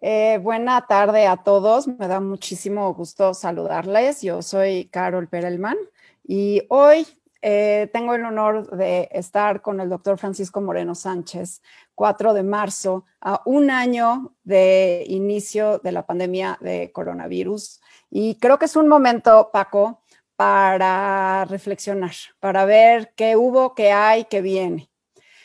[0.00, 1.86] Eh, buena tarde a todos.
[1.86, 4.22] Me da muchísimo gusto saludarles.
[4.22, 5.76] Yo soy Carol Perelman
[6.24, 7.06] y hoy
[7.42, 11.60] eh, tengo el honor de estar con el doctor Francisco Moreno Sánchez,
[11.94, 17.80] 4 de marzo, a un año de inicio de la pandemia de coronavirus.
[18.10, 20.02] Y creo que es un momento, Paco,
[20.36, 24.88] para reflexionar, para ver qué hubo, qué hay, qué viene.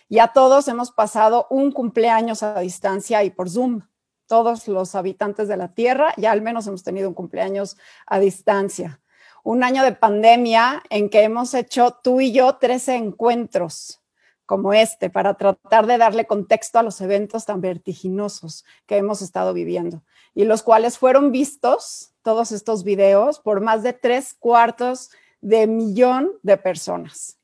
[0.10, 3.82] Ya todos hemos pasado un cumpleaños a distancia y por Zoom
[4.28, 9.02] todos los habitantes de la Tierra, ya al menos hemos tenido un cumpleaños a distancia.
[9.44, 14.02] Un año de pandemia en que hemos hecho tú y yo 13 encuentros
[14.46, 19.54] como este para tratar de darle contexto a los eventos tan vertiginosos que hemos estado
[19.54, 25.68] viviendo y los cuales fueron vistos, todos estos videos, por más de tres cuartos de
[25.68, 27.37] millón de personas.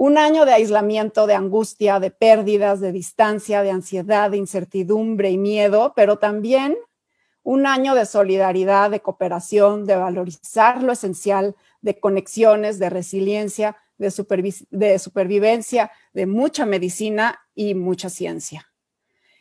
[0.00, 5.38] Un año de aislamiento, de angustia, de pérdidas, de distancia, de ansiedad, de incertidumbre y
[5.38, 6.78] miedo, pero también
[7.42, 14.12] un año de solidaridad, de cooperación, de valorizar lo esencial, de conexiones, de resiliencia, de,
[15.00, 18.68] supervivencia, de mucha medicina y mucha ciencia.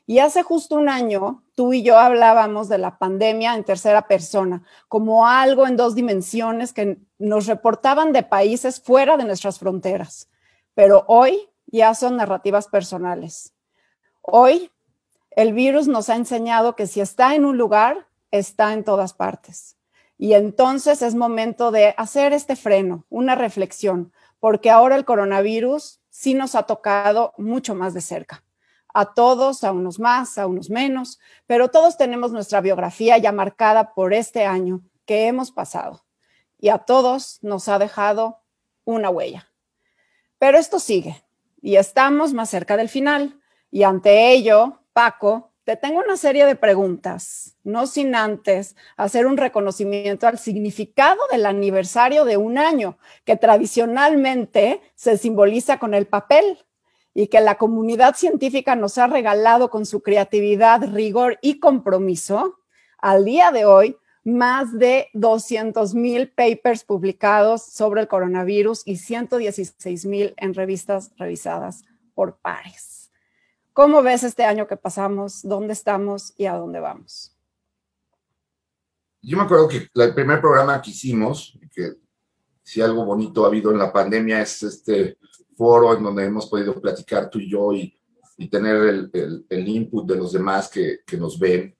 [0.08, 4.64] Y hace justo un año, tú y yo hablábamos de la pandemia en tercera persona,
[4.88, 10.30] como algo en dos dimensiones que nos reportaban de países fuera de nuestras fronteras
[10.78, 13.52] pero hoy ya son narrativas personales.
[14.22, 14.72] Hoy
[15.31, 19.75] el virus nos ha enseñado que si está en un lugar, está en todas partes.
[20.19, 26.36] Y entonces es momento de hacer este freno, una reflexión, porque ahora el coronavirus sí
[26.36, 28.44] nos ha tocado mucho más de cerca.
[28.94, 33.95] A todos, a unos más, a unos menos, pero todos tenemos nuestra biografía ya marcada
[33.95, 36.06] por este año que hemos pasado.
[36.59, 38.44] Y a todos nos ha dejado
[38.86, 39.47] una huella.
[40.40, 41.24] Pero esto sigue
[41.62, 43.40] y estamos más cerca del final.
[43.72, 49.36] Y ante ello, Paco, te tengo una serie de preguntas, no sin antes hacer un
[49.36, 56.66] reconocimiento al significado del aniversario de un año, que tradicionalmente se simboliza con el papel
[57.14, 62.59] y que la comunidad científica nos ha regalado con su creatividad, rigor y compromiso.
[62.97, 63.97] Al día de hoy,
[64.28, 71.86] más de 200 mil papers publicados sobre el coronavirus y 116 mil en revistas revisadas
[72.14, 73.10] por pares.
[73.72, 75.44] ¿Cómo ves este año que pasamos?
[75.44, 77.38] ¿Dónde estamos y a dónde vamos?
[79.22, 81.94] Yo me acuerdo que el primer programa que hicimos, que
[82.64, 85.18] si algo bonito ha habido en la pandemia es este
[85.56, 87.94] foro en donde hemos podido platicar tú y yo y,
[88.52, 91.77] tener el, input de los demás que, que nos ven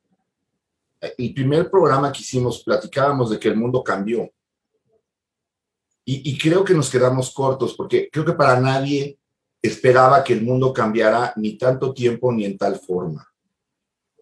[1.00, 4.30] el primer programa que hicimos platicábamos de que el mundo cambió.
[6.09, 9.19] Y, creo que nos quedamos cortos porque creo que para nadie
[9.62, 13.28] esperaba que el mundo cambiara ni tanto tiempo ni en tal forma.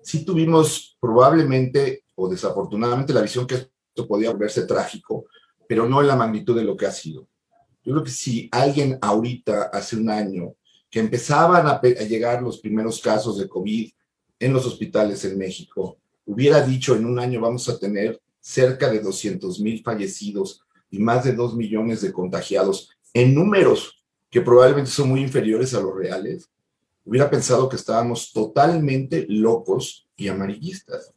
[0.01, 5.25] Sí tuvimos probablemente o desafortunadamente la visión que esto podía volverse trágico,
[5.69, 7.27] pero no en la magnitud de lo que ha sido.
[7.83, 10.55] Yo creo que si alguien ahorita, hace un año,
[10.89, 13.91] que empezaban a, a llegar los primeros casos de COVID
[14.39, 18.99] en los hospitales en México, hubiera dicho en un año vamos a tener cerca de
[18.99, 25.09] 200 mil fallecidos y más de 2 millones de contagiados en números que probablemente son
[25.09, 26.49] muy inferiores a los reales,
[27.05, 31.13] hubiera pensado que estábamos totalmente locos y amarillistas.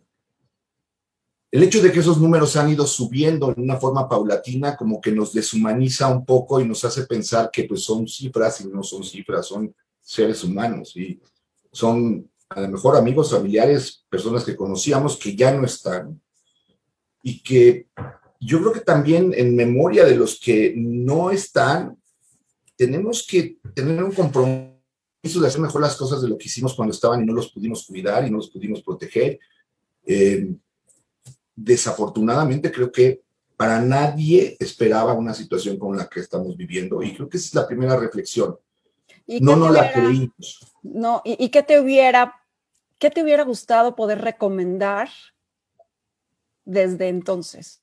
[1.51, 5.11] El hecho de que esos números han ido subiendo en una forma paulatina como que
[5.11, 9.03] nos deshumaniza un poco y nos hace pensar que pues son cifras y no son
[9.03, 11.21] cifras, son seres humanos y
[11.73, 16.21] son a lo mejor amigos, familiares, personas que conocíamos que ya no están
[17.23, 17.89] y que
[18.41, 21.97] yo creo que también en memoria de los que no están,
[22.77, 26.95] tenemos que tener un compromiso de hacer mejor las cosas de lo que hicimos cuando
[26.95, 29.39] estaban y no los pudimos cuidar y no los pudimos proteger.
[30.07, 30.55] Eh,
[31.55, 33.23] desafortunadamente creo que
[33.57, 37.55] para nadie esperaba una situación como la que estamos viviendo y creo que esa es
[37.55, 38.57] la primera reflexión.
[39.27, 40.65] No nos la creímos.
[40.83, 42.38] No, ¿y, ¿y, qué te hubiera
[42.99, 45.09] ¿qué te hubiera gustado poder recomendar
[46.65, 47.81] desde entonces?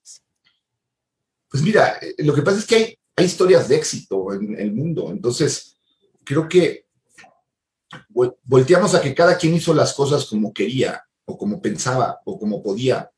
[1.50, 5.10] Pues mira, eh, lo que pasa es que hay, historias de éxito en el mundo,
[5.10, 5.78] entonces
[6.22, 6.86] creo que
[8.44, 12.62] volteamos a que cada quien hizo las cosas como quería o como pensaba o como
[12.62, 13.10] podía,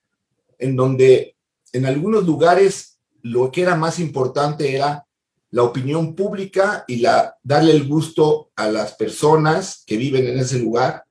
[0.59, 1.37] en donde
[1.73, 5.05] en algunos lugares lo que era más importante era
[5.51, 10.59] la opinión pública y la darle el gusto a las personas que viven en ese
[10.59, 11.08] lugar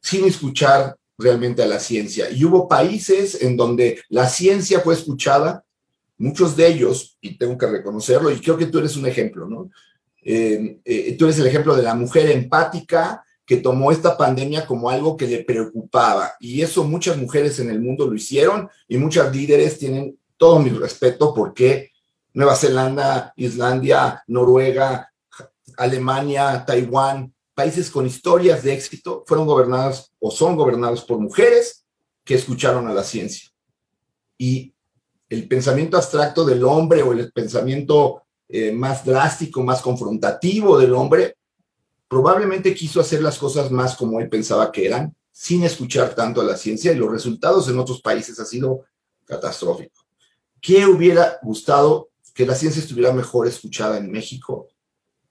[0.00, 2.30] sin escuchar realmente a la ciencia.
[2.30, 5.64] Y hubo países en donde la ciencia fue escuchada,
[6.18, 9.70] muchos de ellos, y tengo que reconocerlo, y creo que tú eres un ejemplo, ¿no?
[10.22, 15.16] Eh, tú eres el ejemplo de la mujer empática que tomó esta pandemia como algo
[15.16, 16.32] que le preocupaba.
[16.40, 20.70] Y eso muchas mujeres en el mundo lo hicieron y muchas líderes tienen todo mi
[20.70, 21.92] respeto porque
[22.34, 25.12] Nueva Zelanda, Islandia, Noruega,
[25.76, 31.86] Alemania, Taiwán, países con historias de éxito, fueron gobernados o son gobernados por mujeres
[32.22, 33.50] que escucharon a la ciencia.
[34.36, 34.74] Y
[35.30, 41.38] el pensamiento abstracto del hombre o el pensamiento eh, más drástico, más confrontativo del hombre,
[42.06, 46.44] probablemente quiso hacer las cosas más como él pensaba que eran, sin escuchar tanto a
[46.44, 48.84] la ciencia y los resultados en otros países ha sido
[49.24, 50.04] catastrófico.
[50.60, 54.68] ¿Qué hubiera gustado que la ciencia estuviera mejor escuchada en México?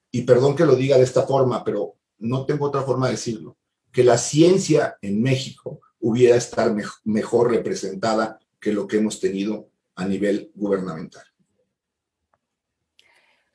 [0.09, 1.93] Y perdón que lo diga de esta forma, pero
[2.25, 3.57] no tengo otra forma de decirlo,
[3.91, 10.05] que la ciencia en México hubiera estar mejor representada que lo que hemos tenido a
[10.05, 11.23] nivel gubernamental.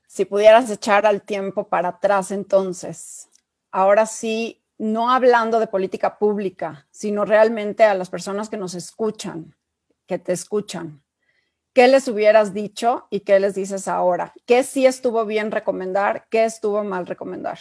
[0.06, 3.28] Si pudieras echar al tiempo para atrás entonces,
[3.70, 9.55] ahora sí, no hablando de política pública, sino realmente a las personas que nos escuchan,
[10.06, 11.05] que te escuchan,
[11.72, 14.32] ¿qué les hubieras dicho y qué les dices ahora?
[14.46, 16.26] ¿Qué sí estuvo bien recomendar?
[16.31, 17.58] ¿Qué estuvo mal recomendar?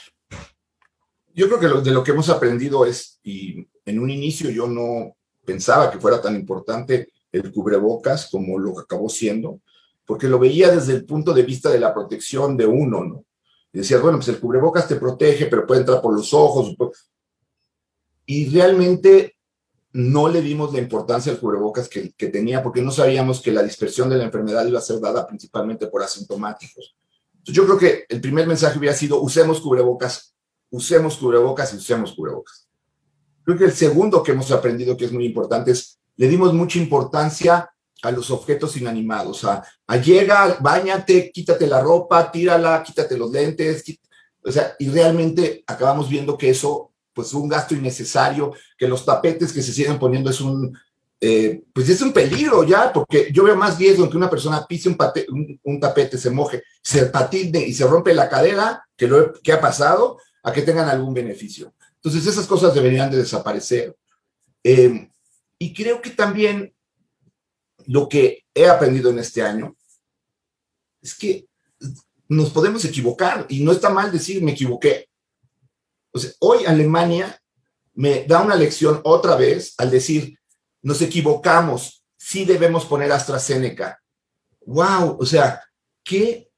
[1.40, 5.16] Yo creo que de lo que hemos aprendido es, y en un inicio yo no
[5.46, 9.62] pensaba que fuera tan importante el cubrebocas como lo acabó siendo,
[10.04, 13.26] porque lo veía desde el punto de vista de la protección de uno, ¿no?
[13.72, 16.76] Y decías, bueno, pues el cubrebocas te protege, pero puede entrar por los ojos.
[18.26, 19.38] Y realmente
[19.94, 23.64] no le dimos la importancia al cubrebocas que, que, tenía, porque no sabíamos que la
[23.64, 26.98] dispersión de la enfermedad iba a ser dada principalmente por asintomáticos.
[27.32, 30.36] Entonces, yo creo que el primer mensaje hubiera sido, usemos cubrebocas,
[30.72, 32.68] usemos cubrebocas y usemos cubrebocas.
[33.44, 36.78] Creo que el segundo que hemos aprendido que es muy importante es, le dimos mucha
[36.78, 37.70] importancia
[38.02, 43.84] a los objetos inanimados, a, a llega, bañate, quítate la ropa, tírala, quítate los lentes,
[44.44, 49.04] o sea, y realmente acabamos viendo que eso, pues es un gasto innecesario, que los
[49.04, 50.78] tapetes que se siguen poniendo es un,
[51.22, 54.66] eh, pues es un peligro ya, porque yo veo más riesgo en que una persona
[54.66, 59.34] pise un, un, tapete, se moje, se patine y se rompe la cadera, que lo
[59.34, 61.74] que ha pasado, a que tengan algún beneficio.
[61.96, 63.96] Entonces esas cosas deberían de desaparecer.
[64.64, 65.10] Eh,
[65.58, 66.74] y creo que también
[67.86, 69.76] lo que he aprendido en este año
[71.02, 71.48] es que
[72.28, 75.10] nos podemos equivocar y no está mal decir me equivoqué.
[76.40, 77.42] Hoy Alemania
[77.94, 80.40] me da una lección otra vez al decir
[80.82, 84.02] nos equivocamos, sí debemos poner AstraZeneca.
[84.66, 85.18] ¡Wow!
[85.20, 85.62] O sea,
[86.04, 86.50] ¿qué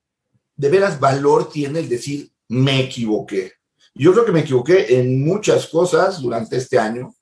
[0.55, 3.53] de veras valor tiene el decir me equivoqué?
[3.93, 7.13] Yo creo que me equivoqué en muchas cosas durante este año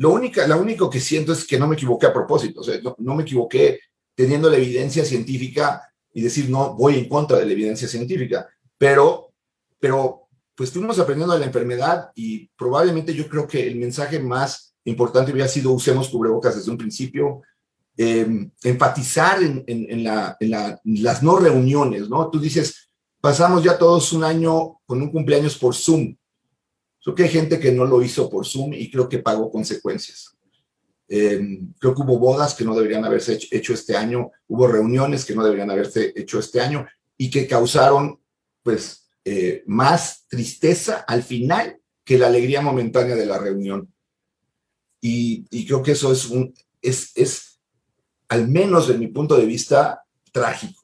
[0.00, 2.80] lo, única, lo único que siento es que no me equivoqué a propósito, o sea,
[2.96, 3.80] no, me equivoqué
[4.14, 8.48] teniendo la evidencia científica y decir, no, voy en contra de la evidencia científica,
[8.78, 9.34] pero,
[9.78, 14.74] pero pues fuimos aprendiendo de la enfermedad y probablemente yo creo que el mensaje más
[14.84, 17.42] importante hubiera sido usemos cubrebocas desde un principio,
[17.94, 22.30] eh, enfatizar en, en, la, en, las no reuniones, ¿no?
[22.30, 22.89] Tú dices,
[23.20, 26.16] pasamos ya todos un año con un cumpleaños por Zoom,
[27.02, 30.36] Creo que hay gente que no lo hizo por Zoom y creo que pagó consecuencias.
[31.08, 35.34] Em, creo que hubo bodas que no deberían haberse hecho, este año, hubo reuniones que
[35.34, 36.86] no deberían haberse hecho este año
[37.16, 38.20] y que causaron,
[38.62, 43.92] pues, eh, más tristeza al final que la alegría momentánea de la reunión.
[45.00, 46.52] Y, creo que eso es, un,
[46.82, 47.60] es, es,
[48.28, 50.79] al menos de mi punto de vista, trágico,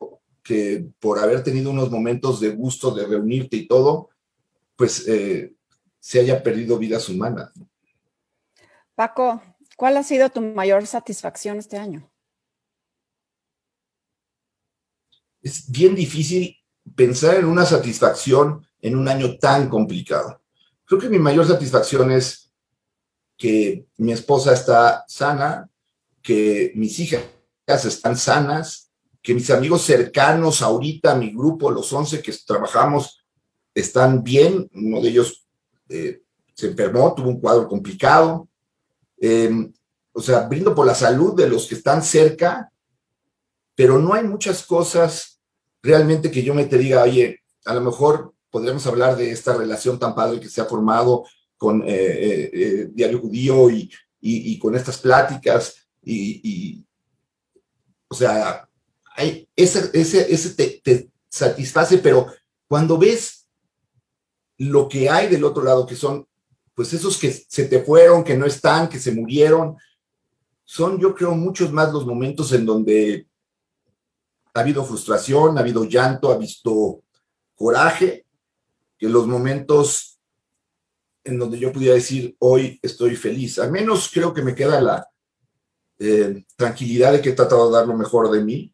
[0.46, 4.10] que por haber tenido unos momentos de gusto de reunirte y todo,
[4.76, 5.56] pues eh,
[5.98, 7.52] se haya perdido vidas humanas.
[8.94, 9.42] Paco,
[9.76, 12.08] ¿cuál ha sido tu mayor satisfacción este año?
[15.42, 16.56] Es bien difícil
[16.94, 20.40] pensar en una satisfacción en un año tan complicado.
[20.84, 22.52] Creo que mi mayor satisfacción es
[23.36, 25.68] que mi esposa está sana,
[26.22, 27.24] que mis hijas
[27.66, 28.85] están sanas,
[29.26, 33.24] que mis amigos cercanos ahorita, mi grupo, los 11 que trabajamos,
[33.74, 34.70] están bien.
[34.72, 35.48] Uno de ellos
[35.88, 36.22] eh,
[36.54, 38.48] se enfermó, tuvo un cuadro complicado.
[39.20, 39.50] Eh,
[40.12, 42.70] o sea, brindo por la salud de los que están cerca,
[43.74, 45.40] pero no hay muchas cosas
[45.82, 49.98] realmente que yo me te diga, oye, a lo mejor podríamos hablar de esta relación
[49.98, 51.24] tan padre que se ha formado
[51.56, 53.90] con eh, Diario Judío y,
[54.20, 56.84] y, con estas pláticas y,
[58.06, 58.65] o sea,
[59.16, 62.26] hay, ese, ese, ese te, te satisface, pero
[62.68, 63.48] cuando ves
[64.58, 66.26] lo que hay del otro lado, que son
[66.74, 69.76] pues esos que se te fueron, que no están, que se murieron,
[70.64, 73.26] son yo creo muchos más los momentos en donde
[74.52, 77.02] ha habido frustración, ha habido llanto, ha visto
[77.54, 78.26] coraje,
[78.98, 80.18] que los momentos
[81.24, 83.58] en donde yo pudiera decir, hoy estoy feliz.
[83.58, 85.08] Al menos creo que me queda la
[85.98, 88.72] eh, tranquilidad de que he tratado de dar lo mejor de mí.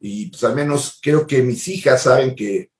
[0.00, 2.72] Y pues al menos creo que mis hijas saben que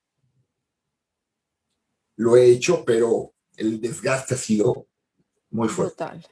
[2.17, 4.89] lo he hecho, pero el desgaste ha sido
[5.51, 5.97] muy fuerte.
[5.97, 6.27] Total.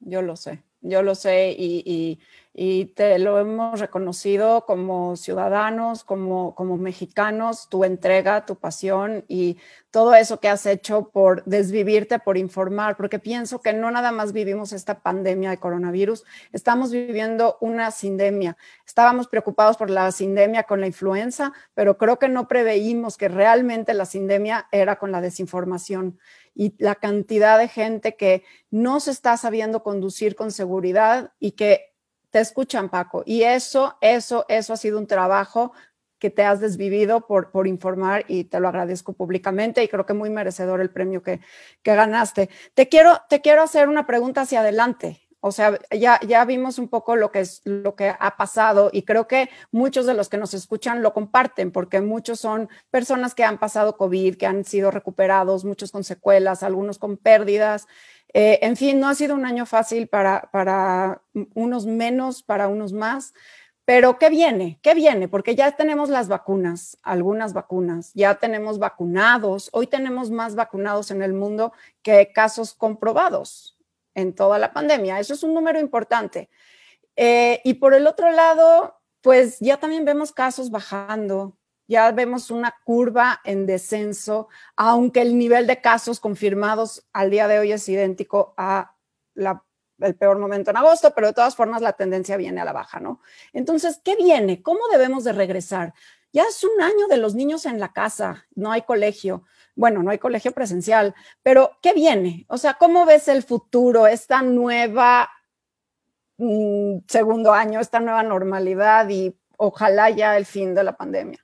[0.00, 2.18] Yo lo sé, yo lo sé y, y,
[2.52, 9.58] te lo hemos reconocido como ciudadanos, como, como mexicanos, tu entrega, tu pasión y
[9.90, 14.32] todo eso que has hecho por desvivirte, por informar, porque pienso que no nada más
[14.32, 18.56] vivimos esta pandemia de coronavirus, estamos viviendo una sindemia.
[18.84, 23.94] Estábamos preocupados por la sindemia con la influenza, pero creo que no preveímos que realmente
[23.94, 26.18] la sindemia era con la desinformación
[26.54, 31.89] y la cantidad de gente que no se está sabiendo conducir con seguridad y que
[32.30, 33.22] te escuchan, Paco.
[33.26, 35.72] Y eso, eso, eso ha sido un trabajo
[36.18, 40.12] que te has desvivido por, por informar y te lo agradezco públicamente y creo que
[40.12, 41.40] muy merecedor el premio que,
[41.82, 42.50] que ganaste.
[42.74, 45.20] Te quiero, te quiero hacer una pregunta hacia adelante.
[45.42, 49.02] O sea, ya, ya vimos un poco lo que, es, lo que ha pasado y
[49.02, 53.44] creo que muchos de los que nos escuchan lo comparten porque muchos son personas que
[53.44, 57.88] han pasado COVID, que han sido recuperados, muchos con secuelas, algunos con pérdidas.
[58.34, 61.22] Eh, en fin, no ha sido un año fácil para, para
[61.54, 63.32] unos menos, para unos más.
[63.86, 64.78] Pero ¿qué viene?
[64.82, 65.26] ¿Qué viene?
[65.26, 71.22] Porque ya tenemos las vacunas, algunas vacunas, ya tenemos vacunados, hoy tenemos más vacunados en
[71.22, 73.79] el mundo que casos comprobados
[74.20, 75.18] en toda la pandemia.
[75.18, 76.48] Eso es un número importante.
[77.16, 82.74] Eh, y por el otro lado, pues ya también vemos casos bajando, ya vemos una
[82.84, 88.54] curva en descenso, aunque el nivel de casos confirmados al día de hoy es idéntico
[88.56, 88.94] a
[89.34, 93.00] el peor momento en agosto, pero de todas formas la tendencia viene a la baja,
[93.00, 93.20] ¿no?
[93.52, 94.62] Entonces, ¿qué viene?
[94.62, 95.92] ¿Cómo debemos de regresar?
[96.32, 99.44] Ya es un año de los niños en la casa, no hay colegio
[99.80, 102.44] bueno, no hay colegio presencial, pero ¿qué viene?
[102.48, 105.30] O sea, ¿cómo ves el futuro, esta nueva
[106.36, 111.38] mm, segundo año, esta nueva normalidad y ojalá ya el fin de la pandemia?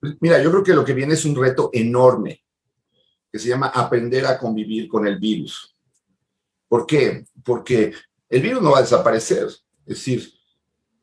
[0.00, 2.42] Pues, mira, yo creo que lo que viene es un reto enorme
[3.30, 5.76] que se llama aprender a convivir con el virus.
[6.66, 7.24] ¿Por qué?
[7.44, 7.92] Porque
[8.28, 9.46] el virus no va a desaparecer.
[9.86, 10.28] Es decir,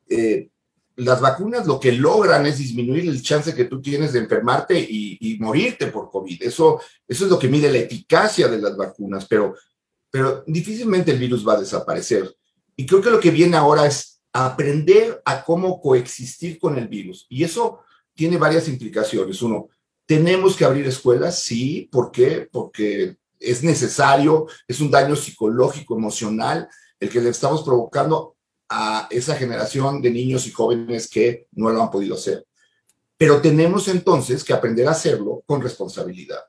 [0.06, 0.50] eh,
[0.96, 5.36] las vacunas lo que logran es disminuir el chance que tú tienes de enfermarte y,
[5.40, 6.42] morirte por COVID.
[6.42, 9.54] Eso, eso es lo que mide la eficacia de las vacunas, pero,
[10.10, 12.34] pero difícilmente el virus va a desaparecer.
[12.76, 17.26] Y creo que lo que viene ahora es aprender a cómo coexistir con el virus.
[17.28, 17.80] Y eso
[18.14, 19.42] tiene varias implicaciones.
[19.42, 19.68] Uno,
[20.06, 21.88] tenemos que abrir escuelas, sí.
[21.90, 22.48] ¿Por qué?
[22.50, 26.68] Porque es necesario, es un daño psicológico, emocional,
[27.00, 28.36] el que le estamos provocando
[28.74, 32.46] a esa generación de niños y jóvenes que no lo han podido hacer.
[33.18, 36.40] Pero tenemos entonces que aprender a hacerlo con responsabilidad.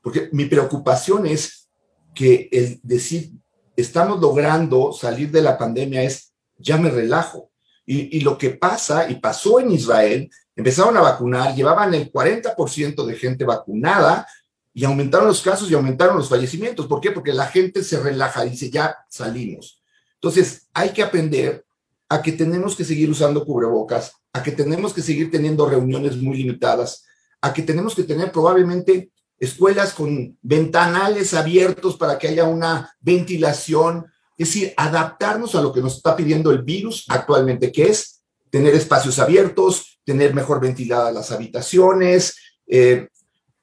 [0.00, 1.68] Porque mi preocupación es
[2.14, 3.32] que el decir,
[3.76, 7.50] estamos logrando salir de la pandemia es, ya me relajo.
[7.84, 13.04] Y, y lo que pasa, y pasó en Israel, empezaron a vacunar, llevaban el 40%
[13.04, 14.26] de gente vacunada
[14.72, 16.86] y aumentaron los casos y aumentaron los fallecimientos.
[16.86, 17.10] ¿Por qué?
[17.10, 19.82] Porque la gente se relaja y dice, ya salimos.
[20.14, 21.65] Entonces, hay que aprender
[22.08, 26.36] a que tenemos que seguir usando cubrebocas, a que tenemos que seguir teniendo reuniones muy
[26.36, 27.04] limitadas,
[27.40, 34.06] a que tenemos que tener probablemente escuelas con ventanales abiertos para que haya una ventilación,
[34.38, 38.74] es decir, adaptarnos a lo que nos está pidiendo el virus actualmente, que es tener
[38.74, 42.36] espacios abiertos, tener mejor ventiladas las habitaciones,
[42.66, 43.08] eh,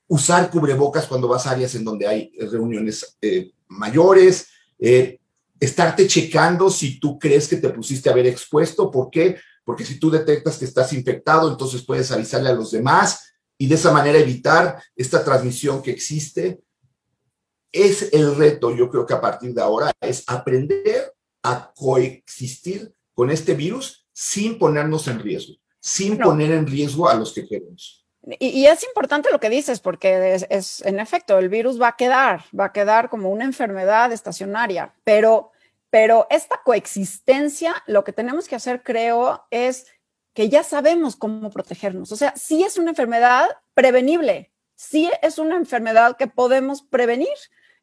[0.08, 4.48] usar cubrebocas cuando vas a áreas en donde hay reuniones eh, mayores,
[4.78, 5.20] eh,
[5.63, 8.91] estarte checando si tú crees que te pusiste a haber expuesto.
[8.91, 9.38] ¿Por qué?
[9.63, 13.75] Porque si tú detectas que estás infectado, entonces puedes avisarle a los demás y de
[13.75, 16.62] esa manera evitar esta transmisión que existe.
[17.72, 23.32] Es el reto, yo creo que a partir de ahora, es aprender a coexistir con
[23.32, 28.05] este virus sin ponernos en riesgo, sin poner en riesgo a los que queremos.
[28.39, 32.46] Y, es importante lo que dices, porque es, en efecto, el virus va a quedar,
[32.58, 35.51] va a quedar como una enfermedad estacionaria, pero,
[35.94, 39.86] pero esta coexistencia, lo que tenemos que hacer, creo, es
[40.34, 42.12] que ya sabemos cómo protegernos.
[42.12, 47.28] O sea, sí es una enfermedad prevenible, sí es una enfermedad que podemos prevenir.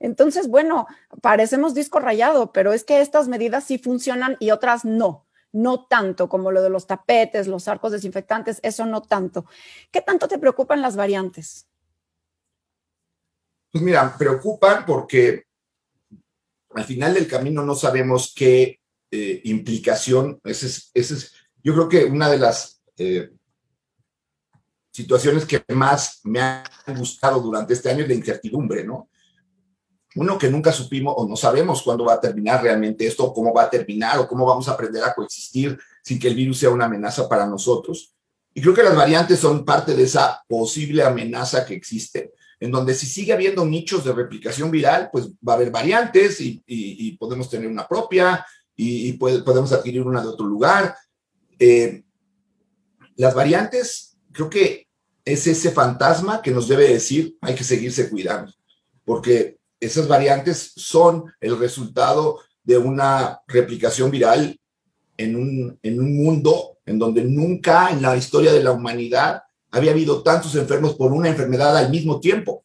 [0.00, 0.88] Entonces, bueno,
[1.22, 6.28] parecemos disco rayado, pero es que estas medidas sí funcionan y otras no no tanto
[6.28, 9.46] como lo de los tapetes, los arcos desinfectantes, eso no tanto.
[9.90, 11.66] ¿Qué tanto te preocupan las variantes?
[13.72, 15.49] Pues mira, preocupan porque
[16.74, 22.28] al final del camino no sabemos qué eh, implicación, ese es, yo creo que una
[22.28, 23.30] de las, eh,
[24.92, 26.64] situaciones que más me han
[26.96, 29.08] gustado durante este año es la incertidumbre, ¿no?
[30.16, 33.64] Uno que nunca supimos o no sabemos cuándo va a terminar realmente esto, cómo va
[33.64, 36.86] a terminar o cómo vamos a aprender a coexistir sin que el virus sea una
[36.86, 38.12] amenaza para nosotros.
[38.52, 42.94] Y creo que las variantes son parte de esa posible amenaza que existe, en donde
[42.94, 47.68] si sigue habiendo nichos de replicación viral, pues va a haber variantes y, podemos tener
[47.68, 50.94] una propia y, podemos adquirir una de otro lugar.
[51.58, 52.04] Eh,
[53.16, 54.86] las variantes, creo que
[55.24, 58.52] es ese fantasma que nos debe decir hay que seguirse cuidando,
[59.04, 64.58] porque esas variantes son el resultado de una replicación viral
[65.16, 69.92] en un, en un mundo en donde nunca en la historia de la humanidad había
[69.92, 72.64] habido tantos enfermos por una enfermedad al mismo tiempo.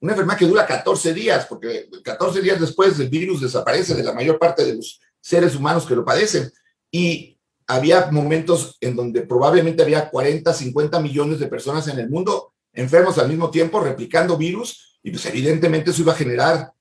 [0.00, 4.14] Una enfermedad que dura 14 días, porque 14 días después el virus desaparece de la
[4.14, 6.50] mayor parte de los seres humanos que lo padecen.
[6.90, 12.54] Y había momentos en donde probablemente había 40, 50 millones de personas en el mundo
[12.72, 16.72] enfermos al mismo tiempo, replicando virus, y pues evidentemente eso iba a generar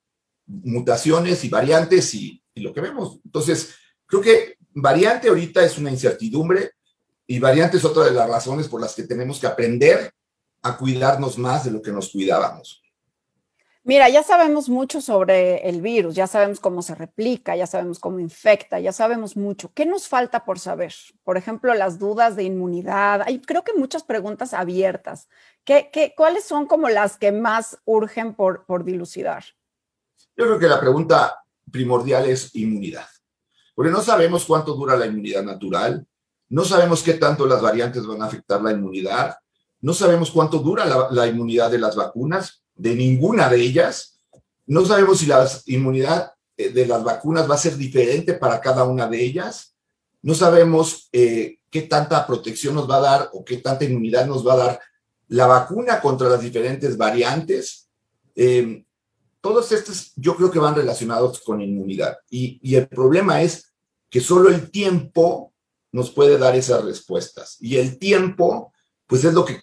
[0.46, 3.20] mutaciones y variantes y, y lo que vemos.
[3.26, 3.76] Entonces,
[4.06, 6.72] creo que variante ahorita es una incertidumbre
[7.30, 10.12] y variante es otra de las razones por las que tenemos que aprender
[10.64, 12.82] a cuidarnos más de lo que nos cuidábamos.
[13.84, 18.20] Mira, ya sabemos mucho sobre el virus, ya sabemos cómo se replica, ya sabemos cómo
[18.20, 19.72] infecta, ya sabemos mucho.
[19.76, 20.92] ¿Qué nos falta por saber?
[21.24, 23.22] Por ejemplo, las dudas de inmunidad.
[23.22, 25.30] Hay creo que muchas preguntas abiertas.
[25.64, 29.44] ¿Qué, qué, cuáles son como las que más urgen por, por dilucidar?
[30.36, 33.06] Yo creo que la pregunta primordial es inmunidad
[33.80, 36.06] porque no sabemos cuánto dura la inmunidad natural,
[36.50, 39.38] no sabemos qué tanto las variantes van a afectar la inmunidad,
[39.82, 44.20] no sabemos cuánto dura la, inmunidad de las vacunas, de ninguna de ellas,
[44.66, 48.84] no sabemos si la inmunidad eh, de las vacunas va a ser diferente para cada
[48.84, 49.76] una de ellas,
[50.22, 54.46] no sabemos eh, qué tanta protección nos va a dar o qué tanta inmunidad nos
[54.46, 54.80] va a dar
[55.30, 57.88] la vacuna contra las diferentes variantes.
[58.36, 58.84] Eh,
[59.42, 62.18] todos estos yo creo que van relacionados con inmunidad.
[62.30, 63.74] Y, el problema es
[64.10, 65.54] que solo el tiempo
[65.92, 67.58] nos puede dar esas respuestas.
[67.60, 68.74] Y el tiempo,
[69.08, 69.62] pues es lo que,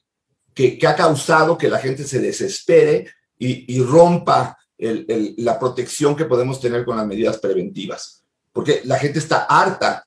[0.54, 6.84] que, ha causado que la gente se desespere y, rompa la protección que podemos tener
[6.84, 8.24] con las medidas preventivas.
[8.52, 10.06] Porque la gente está harta,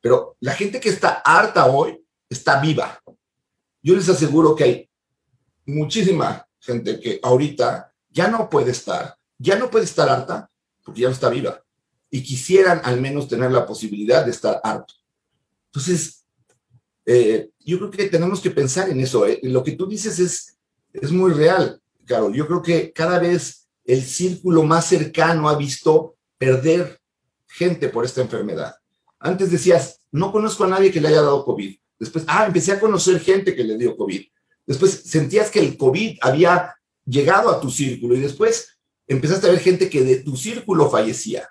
[0.00, 3.00] pero la gente que está harta hoy está viva.
[3.82, 4.90] Yo les aseguro que hay
[5.66, 10.50] muchísima gente que ahorita ya no puede estar, ya no puede estar harta
[10.84, 11.62] porque ya no está viva
[12.10, 14.94] y quisieran al menos tener la posibilidad de estar harto.
[15.72, 16.24] Entonces,
[17.06, 19.26] eh, yo creo que tenemos que pensar en eso.
[19.26, 19.40] ¿eh?
[19.42, 20.58] Lo que tú dices es,
[20.92, 22.34] es muy real, Carol.
[22.34, 27.00] Yo creo que cada vez el círculo más cercano ha visto perder
[27.48, 28.74] gente por esta enfermedad.
[29.18, 31.74] Antes decías, no conozco a nadie que le haya dado COVID.
[31.98, 34.22] Después, ah, empecé a conocer gente que le dio COVID.
[34.66, 36.74] Después sentías que el COVID había
[37.06, 41.48] llegado a tu círculo y después empezaste a ver gente que de tu círculo fallecía.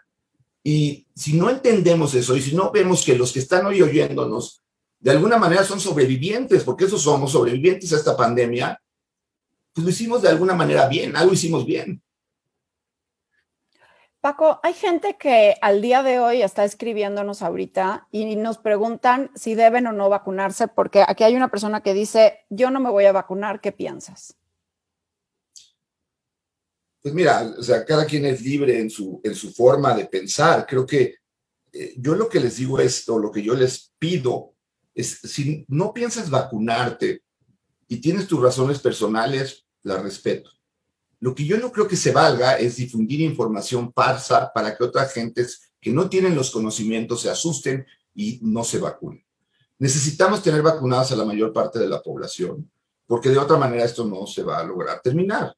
[0.64, 4.62] Y si no entendemos eso y si no vemos que los que están hoy oyéndonos
[5.00, 8.80] de alguna manera son sobrevivientes, porque esos somos sobrevivientes a esta pandemia,
[9.74, 12.04] pues lo hicimos de alguna manera bien, algo hicimos bien.
[14.22, 19.56] Paco, hay gente que al día de hoy está escribiéndonos ahorita y nos preguntan si
[19.56, 23.06] deben o no vacunarse, porque aquí hay una persona que dice, yo no me voy
[23.06, 24.38] a vacunar, ¿qué piensas?
[27.02, 30.66] Pues mira, o sea, cada quien es libre en su, en su forma de pensar.
[30.68, 31.16] Creo que
[31.74, 34.54] eh, yo lo que les digo es, o lo que yo les pido,
[34.94, 37.24] es si no piensas vacunarte
[37.88, 40.52] y tienes tus razones personales, las respeto.
[41.20, 45.14] Lo que yo no creo que se valga es difundir información farsa para que otras
[45.14, 49.26] gentes que no tienen los conocimientos se asusten y no se vacunen.
[49.80, 52.70] Necesitamos tener vacunadas a la mayor parte de la población,
[53.08, 55.56] porque de otra manera esto no se va a lograr terminar.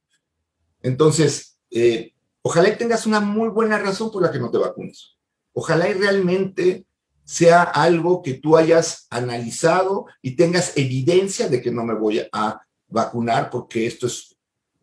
[0.84, 5.18] Entonces, eh, ojalá tengas una muy buena razón por la que no te vacunes.
[5.54, 6.86] Ojalá y realmente
[7.24, 12.62] sea algo que tú hayas analizado y tengas evidencia de que no me voy a
[12.88, 14.36] vacunar porque esto es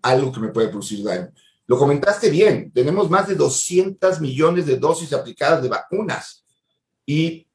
[0.03, 1.31] algo que me puede producir daño.
[1.67, 6.45] Lo comentaste bien, tenemos más de 200 millones de dosis aplicadas de vacunas
[7.07, 7.47] y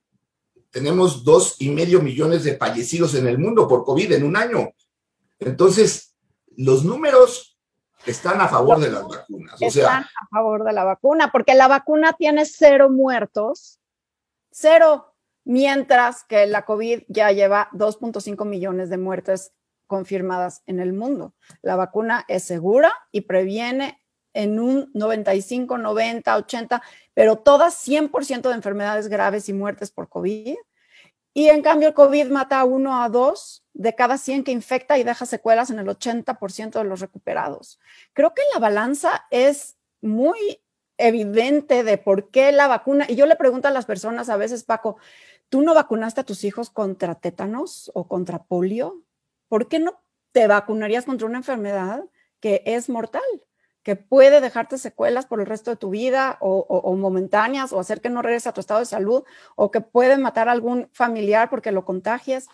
[0.69, 4.69] tenemos dos y medio millones de fallecidos en el mundo por COVID en un año.
[5.39, 6.15] Entonces,
[6.55, 7.54] los números
[8.05, 9.61] están a favor de las vacunas.
[9.61, 13.79] O están a favor de la vacuna, porque la vacuna tiene cero muertos,
[14.51, 19.53] cero, mientras que la COVID ya lleva 2.5 millones de muertes
[19.87, 21.33] confirmadas en el mundo.
[21.61, 24.01] La vacuna es segura y previene
[24.33, 30.55] en un 95, 90, 80, pero todas 100% de enfermedades graves y muertes por COVID.
[31.33, 34.97] Y en cambio el COVID mata a uno a dos de cada 100 que infecta
[34.97, 37.79] y deja secuelas en el 80% de los recuperados.
[38.13, 40.61] Creo que la balanza es muy
[40.97, 44.63] evidente de por qué la vacuna, y yo le pregunto a las personas a veces,
[44.63, 44.97] Paco,
[45.49, 49.03] ¿tú no vacunaste a tus hijos contra tétanos o contra polio?
[49.49, 52.05] ¿Por qué no te vacunarías contra una enfermedad
[52.39, 53.23] que es mortal?
[53.85, 58.09] que puede dejarte secuelas por el resto de tu vida o, momentáneas o hacer que
[58.09, 59.23] no regreses a tu estado de salud
[59.55, 62.47] o que puede matar a algún familiar porque lo contagies.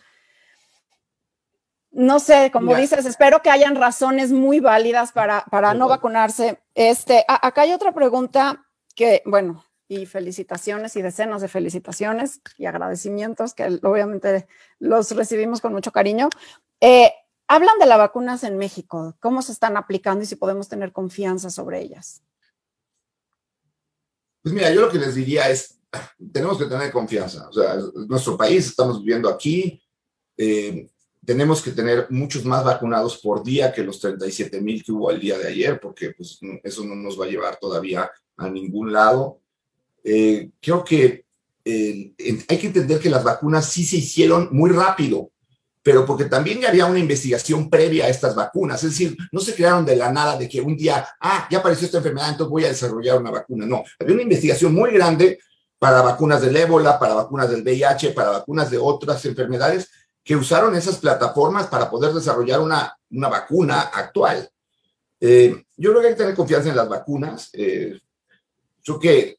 [1.91, 6.61] No sé, como dices, espero que hayan razones muy válidas para, para no vacunarse.
[6.73, 13.53] Este, acá hay otra pregunta que, bueno, y felicitaciones y decenas de felicitaciones y agradecimientos
[13.53, 14.47] que obviamente
[14.79, 16.29] los recibimos con mucho cariño.
[16.79, 17.11] Eh,
[17.53, 21.49] Hablan de las vacunas en México, cómo se están aplicando y si podemos tener confianza
[21.49, 22.23] sobre ellas.
[24.41, 25.77] Pues mira, yo lo que les diría es,
[26.31, 27.49] tenemos que tener confianza.
[27.49, 27.75] O sea,
[28.07, 29.83] nuestro país, estamos viviendo aquí,
[30.37, 30.89] eh,
[31.25, 35.19] tenemos que tener muchos más vacunados por día que los 37 mil que hubo el
[35.19, 39.39] día de ayer, porque pues, eso no nos va a llevar todavía a ningún lado.
[40.03, 41.25] Eh, creo que
[41.63, 42.13] eh,
[42.47, 45.31] hay que entender que las vacunas sí se hicieron muy rápido
[45.83, 48.83] pero porque también ya había una investigación previa a estas vacunas.
[48.83, 51.85] Es decir, no se crearon de la nada de que un día, ah, ya apareció
[51.85, 53.65] esta enfermedad, entonces voy a desarrollar una vacuna.
[53.65, 55.39] No, había una investigación muy grande
[55.79, 59.89] para vacunas del ébola, para vacunas del VIH, para vacunas de otras enfermedades,
[60.23, 64.49] que usaron esas plataformas para poder desarrollar una, una vacuna actual.
[65.19, 67.49] Eh, yo creo que hay que tener confianza en las vacunas.
[67.53, 67.99] Eh,
[68.83, 69.37] yo que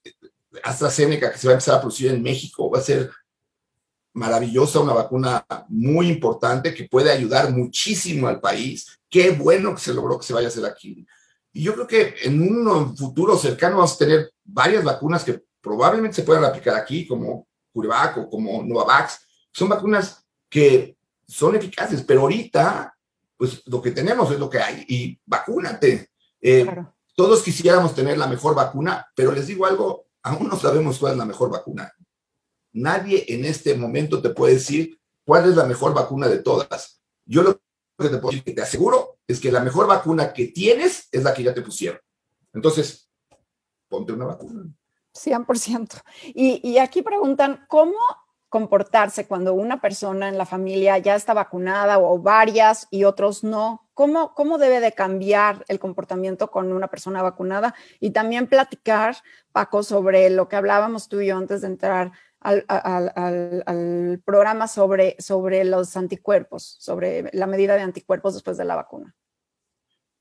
[0.62, 3.10] AstraZeneca, que se va a empezar a producir en México, va a ser
[4.14, 9.00] maravillosa, una vacuna muy importante que puede ayudar muchísimo al país.
[9.08, 11.06] Qué bueno que se logró que se vaya a hacer aquí.
[11.52, 16.16] Y yo creo que en un futuro cercano vamos a tener varias vacunas que probablemente
[16.16, 19.20] se puedan aplicar aquí, como CureVac o como Novavax.
[19.52, 20.21] Son vacunas
[20.52, 22.94] que son eficaces, pero ahorita,
[23.38, 26.10] pues lo que tenemos es lo que hay y vacúnate.
[26.42, 26.66] Eh,
[27.16, 31.18] todos quisiéramos tener la mejor vacuna, pero les digo algo, aún no sabemos cuál es
[31.18, 31.90] la mejor vacuna.
[32.74, 37.00] Nadie en este momento te puede decir cuál es la mejor vacuna de todas.
[37.24, 37.58] Yo lo
[37.98, 41.44] que te puedo te aseguro, es que la mejor vacuna que tienes es la que
[41.44, 41.98] ya te pusieron.
[42.52, 43.08] Entonces,
[43.88, 44.64] ponte una vacuna.
[45.14, 46.02] 100%.
[46.34, 47.96] Y, y aquí preguntan, ¿cómo
[48.52, 53.88] comportarse cuando una persona en la familia ya está vacunada o varias y otros no?
[53.94, 57.74] ¿Cómo, ¿Cómo debe de cambiar el comportamiento con una persona vacunada?
[57.98, 59.16] Y también platicar,
[59.52, 65.64] Paco, sobre lo que hablábamos tú y yo antes de entrar al, programa sobre, sobre
[65.64, 69.14] los anticuerpos, sobre la medida de anticuerpos después de la vacuna?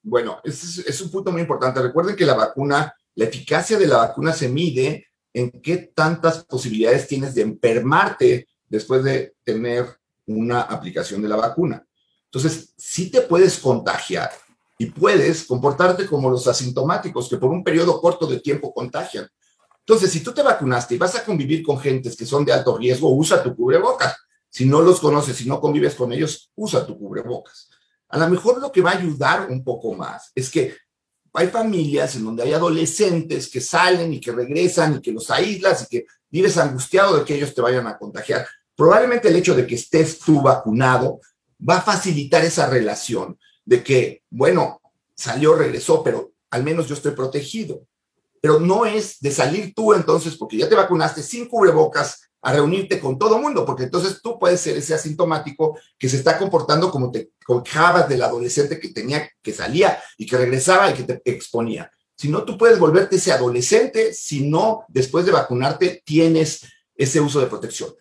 [0.03, 1.81] Bueno, es, es un punto muy importante.
[1.81, 7.07] Recuerden que la vacuna, la eficacia de la vacuna se mide en qué tantas posibilidades
[7.07, 9.85] tienes de enfermarte después de tener
[10.25, 11.85] una aplicación de la vacuna.
[12.25, 14.31] Entonces, si te puedes contagiar
[14.77, 19.27] y puedes comportarte como los asintomáticos que por un periodo corto de tiempo contagian.
[19.79, 22.77] Entonces, si tú te vacunaste y vas a convivir con gentes que son de alto
[22.77, 24.15] riesgo, usa tu cubrebocas.
[24.49, 27.69] Si no los conoces, si no convives con ellos, usa tu cubrebocas.
[28.09, 30.75] A lo mejor lo que va a ayudar un poco más es que
[31.33, 35.83] hay familias en donde hay adolescentes que salen y que regresan y que los aíslas
[35.83, 38.47] y que vives angustiado de que ellos te vayan a contagiar.
[38.75, 41.19] Probablemente el hecho de que estés tú vacunado
[41.67, 44.81] va a facilitar esa relación de que, bueno,
[45.15, 47.85] salió, regresó, pero al menos yo estoy protegido
[48.41, 52.99] pero no es de salir tú entonces, porque ya te vacunaste sin cubrebocas, a reunirte
[52.99, 57.12] con todo mundo, porque entonces tú puedes ser ese asintomático que se está comportando como
[57.12, 57.32] te
[57.63, 61.91] quejabas del adolescente que tenía, que salía y que regresaba y que te exponía.
[62.15, 66.62] Si no, tú puedes volverte ese adolescente si no, después de vacunarte, tienes
[66.95, 67.93] ese uso de protección.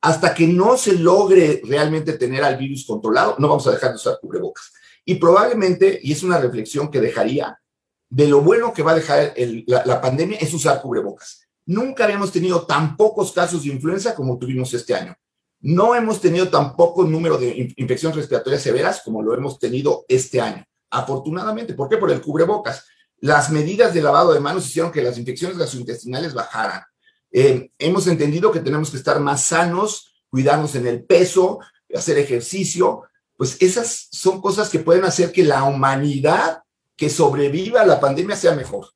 [0.00, 3.96] Hasta que no se logre realmente tener al virus controlado, no vamos a dejar de
[3.96, 4.72] usar cubrebocas.
[5.04, 7.60] Y probablemente, y es una reflexión que dejaría,
[8.08, 9.34] de lo bueno que va a dejar
[9.66, 11.46] la, pandemia es usar cubrebocas.
[11.70, 15.14] Nunca habíamos tenido tan pocos casos de influenza como tuvimos este año.
[15.60, 20.40] No hemos tenido tan poco número de infecciones respiratorias severas como lo hemos tenido este
[20.40, 20.64] año.
[20.90, 21.96] Afortunadamente, ¿por qué?
[21.96, 22.88] Por el cubrebocas.
[23.18, 26.82] Las medidas de lavado de manos hicieron que las infecciones gastrointestinales bajaran.
[27.30, 31.60] Eh, hemos entendido que tenemos que estar más sanos, cuidarnos en el peso,
[31.94, 33.04] hacer ejercicio.
[33.36, 36.64] Pues esas son cosas que pueden hacer que la humanidad
[36.96, 38.88] que sobreviva la pandemia sea mejor.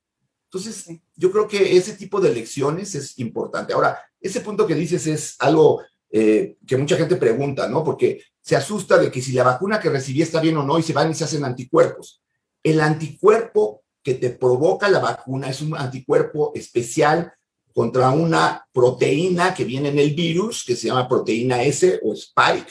[0.55, 3.73] Entonces, yo creo que ese tipo de lecciones es importante.
[3.73, 7.83] Ahora, ese punto que dices es algo eh, que mucha gente pregunta, ¿no?
[7.83, 10.85] Porque se asusta de que si la vacuna que recibí está bien o no y
[10.85, 12.23] se van y se hacen anticuerpos.
[12.63, 17.33] El anticuerpo que te provoca la vacuna es un anticuerpo especial
[17.73, 22.71] contra una proteína que viene en el virus, que se llama proteína S o Spike.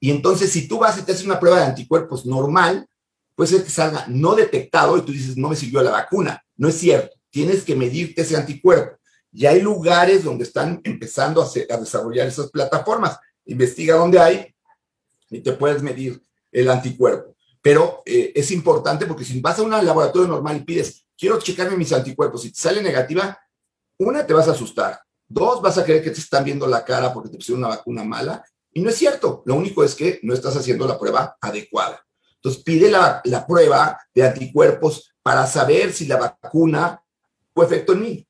[0.00, 2.88] Y entonces, si tú vas y te haces una prueba de anticuerpos normal,
[3.34, 6.42] puede ser que salga no detectado y tú dices, no me sirvió la vacuna.
[6.56, 7.16] No es cierto.
[7.30, 8.98] Tienes que medirte ese anticuerpo.
[9.32, 13.18] Y hay lugares donde están empezando a, desarrollar esas plataformas.
[13.46, 14.54] Investiga dónde hay
[15.30, 17.34] y te puedes medir el anticuerpo.
[17.62, 21.76] Pero eh, es importante porque si vas a un laboratorio normal y pides, quiero checarme
[21.76, 23.38] mis anticuerpos, y te sale negativa,
[23.98, 25.00] una, te vas a asustar.
[25.28, 28.04] Dos, vas a creer que te están viendo la cara porque te pusieron una vacuna
[28.04, 28.44] mala.
[28.72, 29.42] Y no es cierto.
[29.46, 32.04] Lo único es que no estás haciendo la prueba adecuada.
[32.34, 37.02] Entonces, pide la, la prueba de anticuerpos para saber si la vacuna
[37.54, 38.26] fue efecto en mí.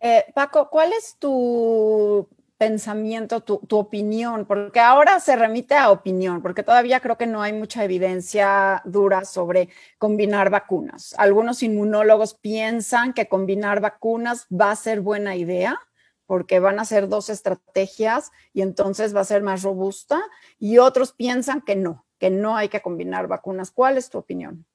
[0.00, 4.44] Eh, Paco, ¿cuál es tu pensamiento, tu, opinión?
[4.46, 9.24] Porque ahora se remite a opinión, porque todavía creo que no hay mucha evidencia dura
[9.24, 9.68] sobre
[9.98, 11.14] combinar vacunas.
[11.18, 15.80] Algunos inmunólogos piensan que combinar vacunas va a ser buena idea
[16.26, 20.20] porque van a ser dos estrategias y entonces va a ser más robusta,
[20.58, 23.70] y otros piensan que no, que no hay que combinar vacunas.
[23.70, 24.66] ¿Cuál es tu opinión?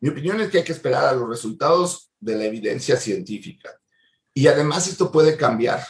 [0.00, 3.70] Mi opinión es que hay que esperar a los resultados de la evidencia científica.
[4.32, 5.80] Y además esto puede cambiar.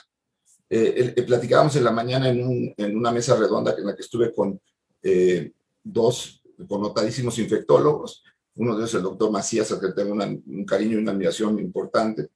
[0.71, 4.61] Eh, platicábamos en la mañana en, una mesa redonda en la que estuve con
[5.03, 8.23] eh, dos connotadísimos infectólogos,
[8.57, 12.31] uno de ellos el doctor Macías, al que tengo un cariño y una admiración importante,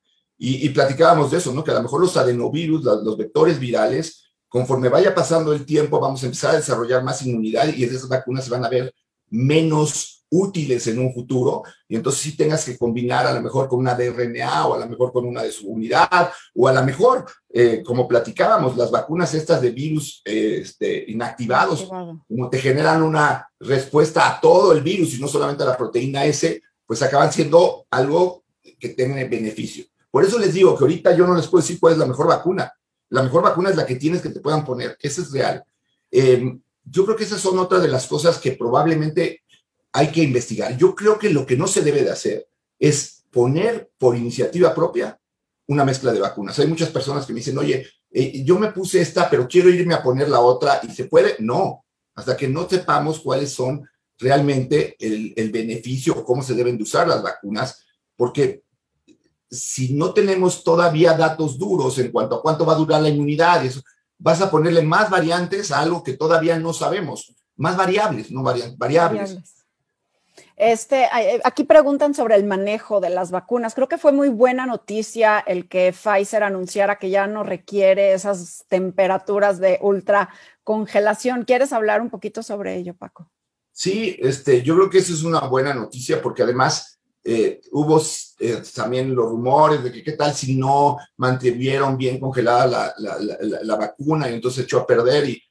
[0.45, 1.63] y, platicábamos de eso, ¿no?
[1.63, 6.21] que a lo mejor los adenovirus, los vectores virales, conforme vaya pasando el tiempo, vamos
[6.23, 8.93] a empezar a desarrollar más inmunidad y esas vacunas se van a ver
[9.31, 13.81] menos útiles en un futuro, y entonces si tengas que combinar a lo mejor con
[13.81, 17.27] una DRNA o a lo mejor con una de su unidad, o a lo mejor,
[17.51, 23.47] eh, como platicábamos, las vacunas estas de virus eh, este, inactivados, como te generan una
[23.61, 27.87] respuesta a todo el virus y no solamente a la proteína S, pues acaban siendo
[27.91, 28.45] algo
[28.79, 29.85] que tiene beneficio.
[30.11, 32.27] Por eso les digo que ahorita yo no les puedo decir cuál es la mejor
[32.27, 32.73] vacuna.
[33.11, 34.97] La mejor vacuna es la que tienes que te puedan poner.
[35.01, 35.63] Eso es real.
[36.11, 39.42] Eh, yo creo que esas son otras de las cosas que probablemente
[39.93, 40.77] hay que investigar.
[40.77, 45.19] Yo creo que lo que no se debe de hacer es poner por iniciativa propia
[45.69, 46.59] una mezcla de vacunas.
[46.59, 49.95] Hay muchas personas que me dicen, oye, eh, yo me puse esta, pero quiero irme
[49.95, 51.37] a poner la otra y se puede.
[51.39, 56.77] No, hasta que no sepamos cuáles son realmente el, el beneficio o cómo se deben
[56.77, 57.85] de usar las vacunas,
[58.17, 58.63] porque
[59.51, 63.65] si no tenemos todavía datos duros en cuanto a cuánto va a durar la inmunidad,
[63.65, 63.83] eso,
[64.19, 68.79] vas a ponerle más variantes a algo que todavía no sabemos, más variables, no variables.
[68.79, 69.62] variables.
[70.57, 73.75] Este, eh, aquí preguntan sobre el manejo de las vacunas.
[73.75, 78.65] Creo que fue muy buena noticia el que Pfizer anunciara que ya no requiere esas
[78.69, 80.29] temperaturas de ultra
[80.63, 81.45] congelación.
[81.45, 83.31] ¿Quieres hablar un poquito sobre ello, Paco?
[83.73, 88.03] Sí, este, yo creo que eso es una buena noticia porque además eh, hubo
[88.41, 94.29] eh, también los rumores de que qué tal si no mantuvieron bien congelada la, vacuna
[94.29, 95.43] y entonces echó a perder y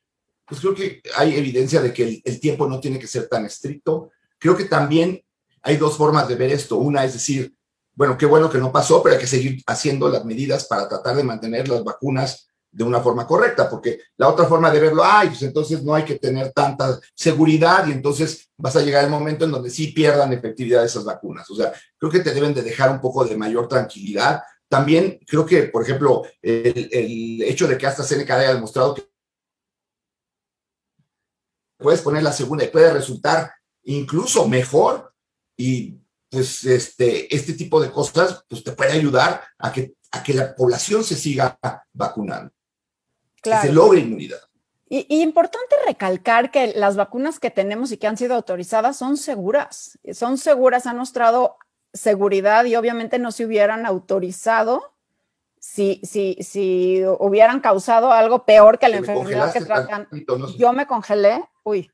[0.45, 4.11] pues creo que hay evidencia de que el tiempo no tiene que ser tan estricto
[4.41, 5.23] Creo que también
[5.61, 6.77] hay dos formas de ver esto.
[6.77, 7.55] Una es decir,
[7.93, 11.15] bueno, qué bueno que no pasó, pero hay que seguir haciendo las medidas para tratar
[11.15, 15.27] de mantener las vacunas de una forma correcta, porque la otra forma de verlo, ay,
[15.27, 19.45] pues entonces no hay que tener tanta seguridad y entonces vas a llegar el momento
[19.45, 21.47] en donde sí pierdan efectividad esas vacunas.
[21.51, 24.41] O sea, creo que te deben de dejar un poco de mayor tranquilidad.
[24.67, 29.07] También creo que, por ejemplo, el, hecho de que AstraZeneca haya demostrado que
[31.77, 33.51] puedes poner la segunda y puede resultar
[33.83, 35.13] incluso mejor
[35.57, 35.97] y
[36.29, 40.55] pues este, este tipo de cosas pues te puede ayudar a que, a que la
[40.55, 41.59] población se siga
[41.93, 42.51] vacunando,
[43.41, 44.39] que se logre inmunidad.
[44.93, 49.97] Y, importante recalcar que las vacunas que tenemos y que han sido autorizadas son seguras,
[50.13, 51.55] son seguras, han mostrado
[51.93, 54.93] seguridad y obviamente no se hubieran autorizado
[55.59, 60.09] si, si, si hubieran causado algo peor que la enfermedad que tratan.
[60.57, 61.89] Yo me congelé, uy,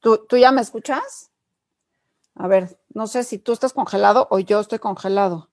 [0.00, 1.30] ¿Tú, ya me escuchas?
[2.34, 5.50] A ver, no sé si tú estás congelado o yo estoy congelado.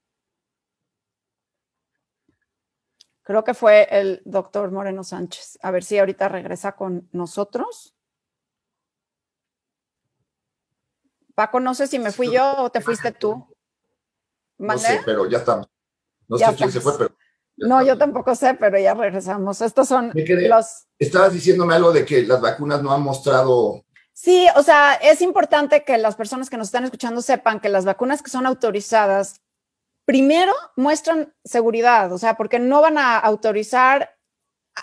[3.23, 5.59] Creo que fue el doctor Moreno Sánchez.
[5.61, 7.93] A ver si ahorita regresa con nosotros.
[11.35, 13.45] Paco, no sé si me fui yo o te fuiste tú.
[14.57, 15.67] No sé, pero ya estamos.
[16.29, 17.15] No sé quién se fue, pero.
[17.57, 19.61] No, yo tampoco sé, pero ya regresamos.
[19.61, 20.87] Estos son los.
[20.97, 23.83] Estabas diciéndome algo de que las vacunas no han mostrado
[24.19, 27.85] Sí, o sea, es importante que las personas que nos están escuchando sepan que las
[27.85, 29.41] vacunas que son autorizadas,
[30.05, 34.17] primero muestran seguridad, o sea, porque no van a autorizar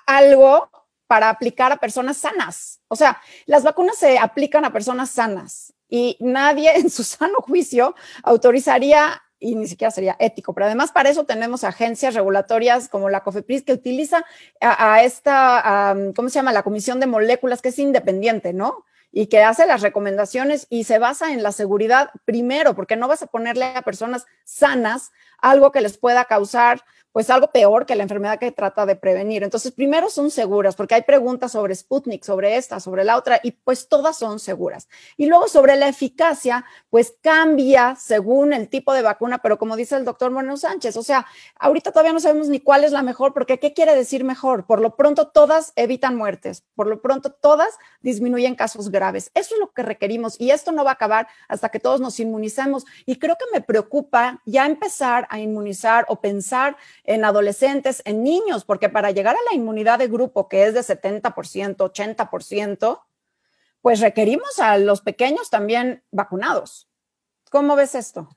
[0.07, 0.71] algo
[1.09, 2.81] para aplicar a personas sanas.
[2.87, 7.97] O sea, las vacunas se aplican a personas sanas y nadie en su sano juicio
[8.23, 10.55] autorizaría y ni siquiera sería ético.
[10.55, 14.25] Pero además para eso tenemos agencias regulatorias como la COFEPRIS que utiliza
[14.61, 16.53] a, esta, ¿cómo se llama?
[16.53, 18.85] La Comisión de Moléculas, que es independiente, ¿no?
[19.17, 23.23] Y que hace las recomendaciones y se basa en la seguridad primero, porque no vas
[23.23, 28.03] a ponerle a personas sanas algo que les pueda causar pues algo peor que la
[28.03, 29.45] enfermedad que trata de prevenir.
[29.45, 33.53] Entonces, primero son seguras, porque hay preguntas sobre Sputnik, sobre esta, sobre la otra, y
[33.53, 34.89] pues todas son seguras.
[35.17, 39.95] Y luego sobre la eficacia, pues cambia según el tipo de vacuna, pero como dice
[39.95, 41.25] el doctor Moreno Sánchez, o sea,
[41.57, 44.67] ahorita todavía no sabemos ni cuál es la mejor, porque ¿qué quiere decir mejor?
[44.67, 49.31] Por lo pronto todas evitan muertes, por lo pronto todas disminuyen casos graves.
[49.35, 52.19] Eso es lo que requerimos y esto no va a acabar hasta que todos nos
[52.19, 52.85] inmunicemos.
[53.07, 58.65] Y creo que me preocupa ya empezar a inmunizar o pensar en adolescentes, en niños,
[58.65, 63.01] porque para llegar a la inmunidad de grupo, que es de 70%, 80%,
[63.83, 66.89] pues requerimos a los pequeños también vacunados.
[67.51, 68.29] ¿Cómo ves esto?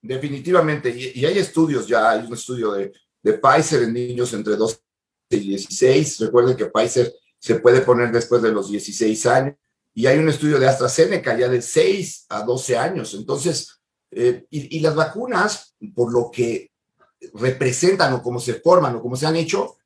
[0.00, 4.78] Definitivamente, y, hay estudios ya, hay un estudio de, de Pfizer en niños entre 12
[5.30, 6.20] y 16.
[6.20, 9.56] Recuerden que Pfizer se puede poner después de los 16 años.
[9.92, 13.14] Y hay un estudio de AstraZeneca ya de 6 a 12 años.
[13.14, 13.80] Entonces,
[14.10, 16.70] eh, y, y, las vacunas, por lo que
[17.34, 19.76] representan o cómo se forman o cómo se han hecho,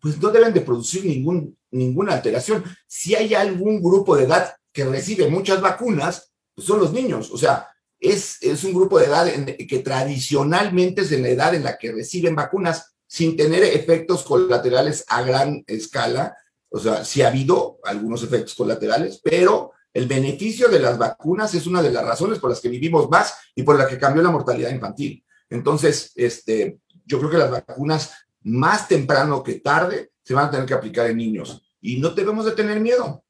[0.00, 2.64] pues no deben de producir ningún, ninguna alteración.
[2.86, 7.30] Si hay algún grupo de edad que recibe muchas vacunas, pues son los niños.
[7.30, 9.26] O sea, es, es un grupo de edad
[9.68, 15.04] que tradicionalmente es en la edad en la que reciben vacunas sin tener efectos colaterales
[15.08, 16.36] a gran escala.
[16.68, 21.66] O sea, sí ha habido algunos efectos colaterales, pero el beneficio de las vacunas es
[21.66, 24.32] una de las razones por las que vivimos más y por la que cambió la
[24.32, 25.24] mortalidad infantil.
[25.48, 28.12] Entonces, este, yo creo que las vacunas
[28.42, 32.44] más temprano que tarde se van a tener que aplicar en niños y no debemos
[32.44, 33.24] de tener miedo.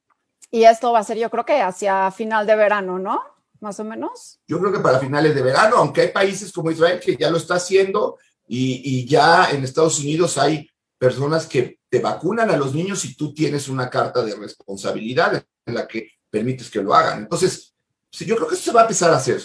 [0.50, 3.22] Y esto va a ser yo creo que hacia final de verano, ¿no?
[3.60, 4.40] Más o menos.
[4.46, 7.38] Yo creo que para finales de verano, aunque hay países como Israel que ya lo
[7.38, 12.74] está haciendo y, y ya en Estados Unidos hay personas que te vacunan a los
[12.74, 17.20] niños y tú tienes una carta de responsabilidad en la que permites que lo hagan.
[17.20, 17.74] Entonces,
[18.10, 19.42] yo creo que eso se va a empezar a hacer.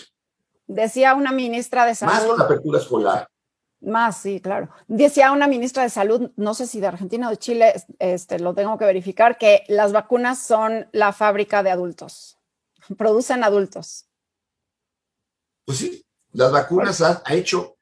[0.68, 2.14] Decía una ministra de Salud.
[2.14, 3.28] Más con la apertura escolar.
[3.82, 4.70] Más, sí, claro.
[4.88, 8.54] Decía una ministra de Salud, no sé si de Argentina o de Chile, este, lo
[8.54, 12.38] tengo que verificar, que las vacunas son la fábrica de adultos.
[12.98, 14.06] Producen adultos.
[15.66, 17.78] Pues sí, las vacunas ha, hecho,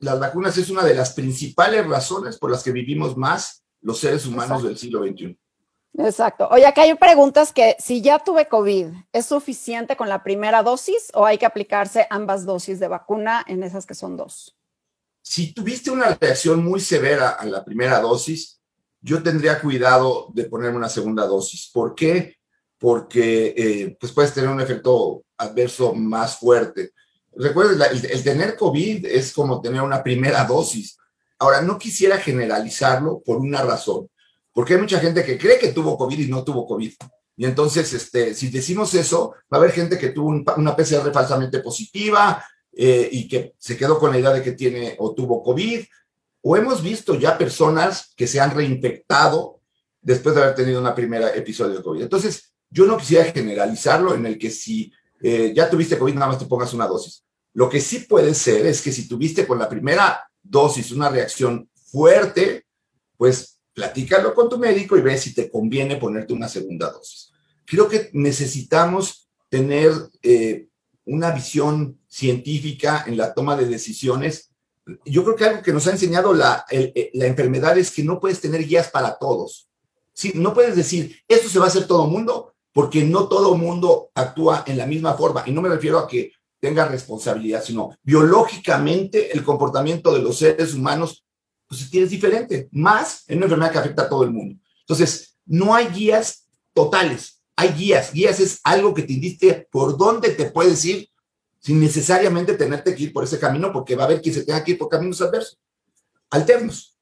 [0.00, 4.26] las vacunas es una de las principales razones por las que vivimos más los seres
[4.26, 5.38] humanos del siglo XXI.
[5.98, 6.48] Exacto.
[6.50, 11.10] Oye, acá hay preguntas que si ya tuve COVID, ¿es suficiente con la primera dosis
[11.14, 14.56] o hay que aplicarse ambas dosis de vacuna en esas que son dos?
[15.28, 18.60] Si tuviste una reacción muy severa a la primera dosis,
[19.00, 21.68] yo tendría cuidado de ponerme una segunda dosis.
[21.74, 22.36] ¿Por qué?
[22.78, 26.92] Porque eh, pues puedes tener un efecto adverso más fuerte.
[27.34, 30.96] Recuerden, el, tener COVID es como tener una primera dosis.
[31.40, 34.08] Ahora, no quisiera generalizarlo por una razón,
[34.52, 36.92] porque hay mucha gente que cree que tuvo COVID y no tuvo COVID.
[37.36, 41.58] Y entonces, este, si decimos eso, va a haber gente que tuvo una PCR falsamente
[41.58, 42.44] positiva,
[42.78, 45.82] eh, y que se quedó con la idea de que tiene o tuvo COVID,
[46.42, 49.60] o hemos visto ya personas que se han reinfectado
[50.02, 52.02] después de haber tenido una primera episodio de COVID.
[52.02, 56.38] Entonces, yo no quisiera generalizarlo en el que si eh, ya tuviste COVID, nada más
[56.38, 57.24] te pongas una dosis.
[57.54, 61.68] Lo que sí puede ser es que si tuviste con la primera dosis una reacción
[61.74, 62.66] fuerte,
[63.16, 67.32] pues platícalo con tu médico y ve si te conviene ponerte una segunda dosis.
[67.64, 70.68] Creo que necesitamos tener eh,
[71.06, 74.50] una visión científica en la toma de decisiones.
[75.04, 76.64] Yo creo que algo que nos ha enseñado la,
[77.12, 79.68] la enfermedad es que no puedes tener guías para todos.
[80.12, 84.10] Sí, no puedes decir, esto se va a hacer todo mundo, porque no todo mundo
[84.14, 85.42] actúa en la misma forma.
[85.46, 90.72] Y no me refiero a que tenga responsabilidad, sino biológicamente el comportamiento de los seres
[90.72, 91.22] humanos
[91.68, 94.58] pues es diferente, más en una enfermedad que afecta a todo el mundo.
[94.80, 98.12] Entonces, no hay guías totales hay guías.
[98.12, 101.08] Guías es algo que te indique por dónde te puedes ir
[101.66, 104.62] sin necesariamente tenerte que ir por ese camino, porque va a haber quien se tenga
[104.62, 105.58] que ir por caminos adversos,
[106.30, 106.96] alternos.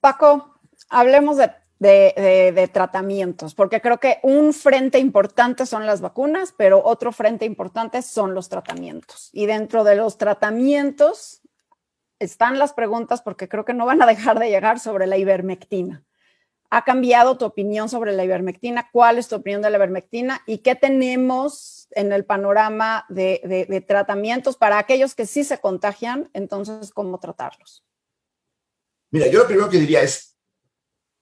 [0.00, 6.82] Paco, hablemos de, de, tratamientos, porque creo que un frente importante son las vacunas, pero
[6.84, 9.30] otro frente importante son los tratamientos.
[9.32, 11.40] Y dentro de los tratamientos
[12.18, 16.02] están las preguntas, porque creo que no van a dejar de llegar sobre la ivermectina.
[16.70, 18.88] ¿Ha cambiado tu opinión sobre la ivermectina?
[18.90, 20.42] ¿Cuál es tu opinión de la ivermectina?
[20.44, 26.30] ¿Y qué tenemos en el panorama de, tratamientos para aquellos que sí se contagian?
[26.32, 27.84] Entonces, ¿cómo tratarlos?
[29.10, 30.36] Mira, yo lo primero que diría es,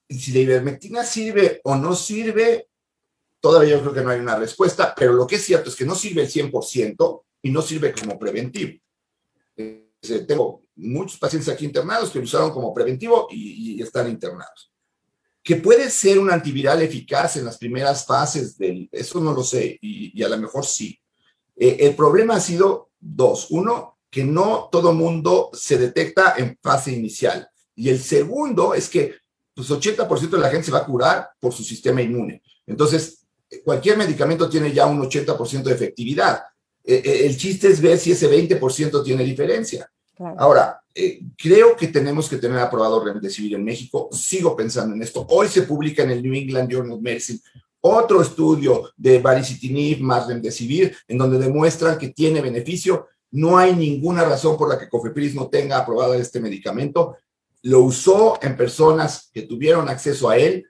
[0.09, 2.69] si la ivermectina sirve o no sirve,
[3.41, 5.85] todavía yo creo que no hay una respuesta, pero lo que es cierto es que
[5.85, 8.79] no sirve el 100%, y no sirve como preventivo.
[9.57, 9.91] Eh,
[10.27, 14.72] tengo muchos pacientes aquí internados que lo usaron como preventivo y, están internados.
[15.43, 19.79] Que puede ser un antiviral eficaz en las primeras fases del, eso no lo sé,
[19.81, 20.99] y, a lo mejor sí.
[21.57, 23.49] Eh, el problema ha sido dos.
[23.51, 27.49] Uno, que no todo mundo se detecta en fase inicial.
[27.75, 29.15] Y el segundo es que
[29.55, 32.43] pues 80% de la gente se va a curar por su sistema inmune.
[32.67, 33.27] Entonces,
[33.65, 36.43] cualquier medicamento tiene ya un 80% de efectividad.
[36.85, 39.91] Eh, eh, el chiste es ver si ese 20% tiene diferencia.
[40.37, 44.09] Ahora, eh, creo que tenemos que tener aprobado Remdesivir en México.
[44.13, 45.27] Sigo pensando en esto.
[45.31, 47.41] Hoy se publica en el New England Journal of Medicine
[47.83, 53.09] otro estudio de baricitinib más Remdesivir, en donde demuestran que tiene beneficio.
[53.33, 57.17] No hay ninguna razón por la que Cofepris no tenga aprobado este medicamento.
[57.63, 60.67] Lo usó en personas que tuvieron acceso a él.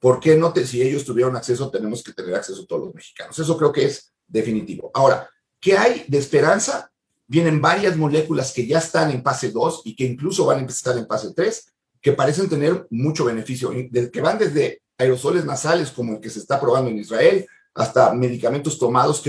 [0.00, 0.52] ¿Por qué no?
[0.52, 3.38] Te, si ellos tuvieron acceso, tenemos que tener acceso todos los mexicanos.
[3.38, 4.90] Eso creo que es definitivo.
[4.94, 5.28] Ahora,
[5.60, 6.90] ¿qué hay de esperanza?
[7.28, 10.96] Vienen varias moléculas que ya están en fase 2 y que incluso van a empezar
[10.96, 16.20] en fase 3, que parecen tener mucho beneficio, que van desde aerosoles nasales como el
[16.20, 17.46] que se está probando en Israel,
[17.76, 19.20] hasta medicamentos tomados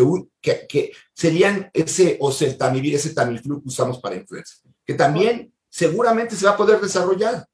[0.41, 6.45] que, que, serían ese oseltamivir, ese tamiflu que usamos para influenza, que también seguramente se
[6.45, 7.45] va a poder desarrollar.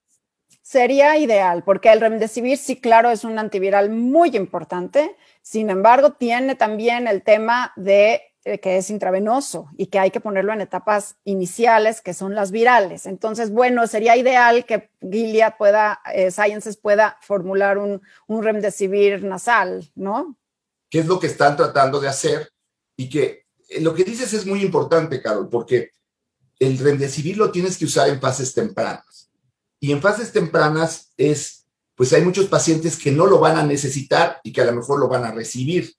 [0.62, 6.56] Sería ideal, porque el remdesivir sí, claro, es un antiviral muy importante, sin embargo, tiene
[6.56, 12.02] también el tema de que es intravenoso y que hay que ponerlo en etapas iniciales,
[12.02, 13.06] que son las virales.
[13.06, 19.90] Entonces, bueno, sería ideal que Gilead pueda, eh, Sciences pueda formular un, un remdesivir nasal,
[19.96, 20.38] ¿no?
[20.90, 22.52] ¿Qué es lo que están tratando de hacer?
[22.98, 25.92] Y que eh, lo que dices es muy importante, Carol, porque
[26.60, 29.30] el remdesivir lo tienes que usar en fases tempranas.
[29.80, 31.66] Y en fases tempranas es,
[31.96, 35.00] pues hay muchos pacientes que no lo van a necesitar y que a lo mejor
[35.00, 35.94] lo van a recibir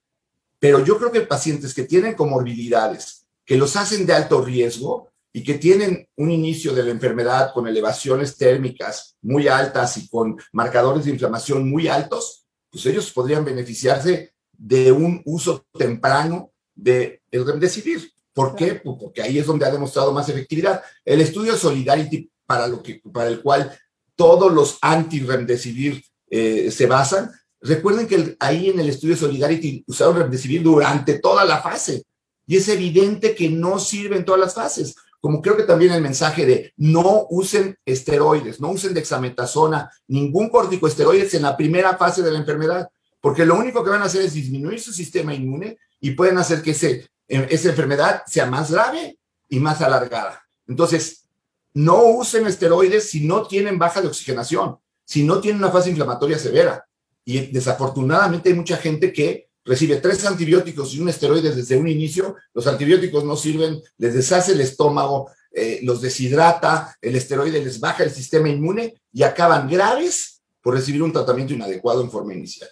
[0.64, 5.42] pero yo creo que pacientes que tienen comorbilidades, que los hacen de alto riesgo y
[5.42, 11.04] que tienen un inicio de la enfermedad con elevaciones térmicas muy altas y con marcadores
[11.04, 18.10] de inflamación muy altos, pues ellos podrían beneficiarse de un uso temprano del de remdesivir.
[18.32, 18.80] ¿Por qué?
[18.82, 20.82] Pues porque ahí es donde ha demostrado más efectividad.
[21.04, 23.70] El estudio Solidarity, para, lo que, para el cual
[24.16, 27.30] todos los anti-remdesivir eh, se basan,
[27.64, 32.04] Recuerden que ahí en el estudio Solidarity usaron Remdesivir durante toda la fase
[32.46, 34.94] y es evidente que no sirve en todas las fases.
[35.18, 41.32] Como creo que también el mensaje de no usen esteroides, no usen dexametasona, ningún corticoesteroides
[41.32, 42.90] en la primera fase de la enfermedad,
[43.22, 46.60] porque lo único que van a hacer es disminuir su sistema inmune y pueden hacer
[46.60, 50.46] que ese, eh, esa enfermedad sea más grave y más alargada.
[50.68, 51.24] Entonces,
[51.72, 56.38] no usen esteroides si no tienen baja de oxigenación, si no tienen una fase inflamatoria
[56.38, 56.84] severa
[57.25, 62.37] y desafortunadamente hay mucha gente que recibe tres antibióticos y un esteroide desde un inicio.
[62.53, 68.05] Los antibióticos no sirven, les deshace el estómago, eh, los deshidrata, el esteroide les baja
[68.05, 72.68] el sistema inmune y acaban graves por recibir un tratamiento inadecuado en forma inicial.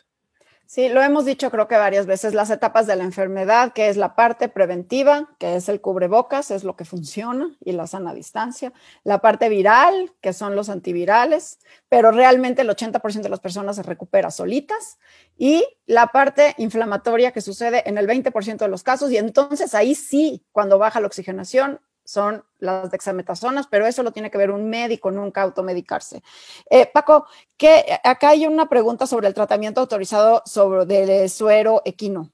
[0.75, 3.99] Sí, lo hemos dicho creo que varias veces, las etapas de la enfermedad, que es
[3.99, 8.73] la parte preventiva, que es el cubrebocas, es lo que funciona y la sana distancia,
[9.05, 11.59] la parte viral, que son los antivirales,
[11.91, 14.99] pero realmente el 80% de las personas se recupera solitas,
[15.37, 19.95] y la parte inflamatoria que sucede en el 20% de los casos, y entonces ahí
[19.95, 24.69] sí, cuando baja la oxigenación, son las dexametasonas, pero eso lo tiene que ver un
[24.69, 26.23] médico, nunca automedicarse.
[26.71, 27.27] Eh, Paco,
[27.57, 32.33] que acá hay una pregunta sobre el tratamiento autorizado sobre del suero equino.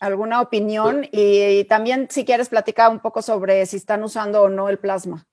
[0.00, 1.06] ¿Alguna opinión?
[1.12, 5.24] Y, también si quieres platicar un poco sobre si están usando o no el plasma.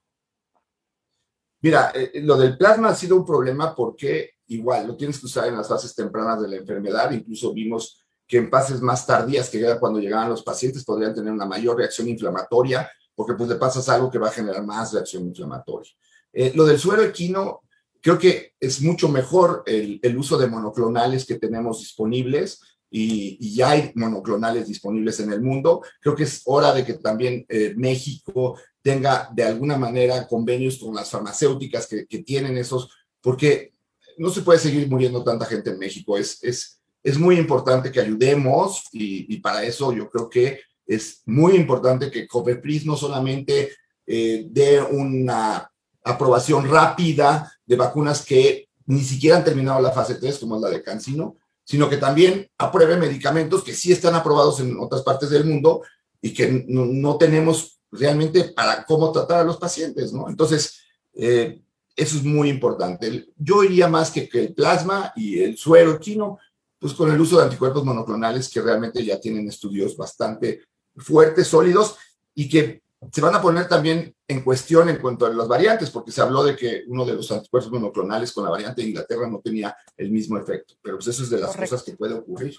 [1.62, 5.48] Mira, eh, lo del plasma ha sido un problema porque igual lo tienes que usar
[5.48, 7.99] en las fases tempranas de la enfermedad, incluso vimos
[8.30, 11.78] que en fases más tardías, que era cuando llegaban los pacientes, podrían tener una mayor
[11.78, 15.92] reacción inflamatoria, porque pues le pasas algo que va a generar más reacción inflamatoria.
[16.32, 17.62] Eh, lo del suero equino,
[18.00, 22.62] creo que es mucho mejor el, uso de monoclonales que tenemos disponibles
[22.92, 25.82] y, ya hay monoclonales disponibles en el mundo.
[26.00, 30.94] Creo que es hora de que también eh, México tenga de alguna manera convenios con
[30.94, 33.74] las farmacéuticas que, tienen esos, porque
[34.20, 36.16] no se puede seguir muriendo tanta gente en México.
[36.16, 42.12] Es, es muy importante que ayudemos y, para eso yo creo que es muy importante
[42.12, 43.72] que COFEPRIS no solamente
[44.06, 45.70] eh, dé una
[46.04, 50.70] aprobación rápida de vacunas que ni siquiera han terminado la fase 3, como es la
[50.70, 55.46] de Cancino, sino que también apruebe medicamentos que sí están aprobados en otras partes del
[55.46, 55.84] mundo
[56.22, 60.28] y que no, tenemos realmente para cómo tratar a los pacientes, ¿no?
[60.28, 60.80] Entonces,
[61.14, 61.62] eh,
[61.96, 63.28] eso es muy importante.
[63.38, 66.40] Yo iría más que, que el plasma y el suero chino
[66.80, 70.62] pues con el uso de anticuerpos monoclonales que realmente ya tienen estudios bastante
[70.96, 71.98] fuertes, sólidos
[72.34, 76.12] y que se van a poner también en cuestión en cuanto a las variantes, porque
[76.12, 79.40] se habló de que uno de los anticuerpos monoclonales con la variante de Inglaterra no
[79.40, 82.56] tenía el mismo efecto, pero pues eso es de las cosas que puede ocurrir.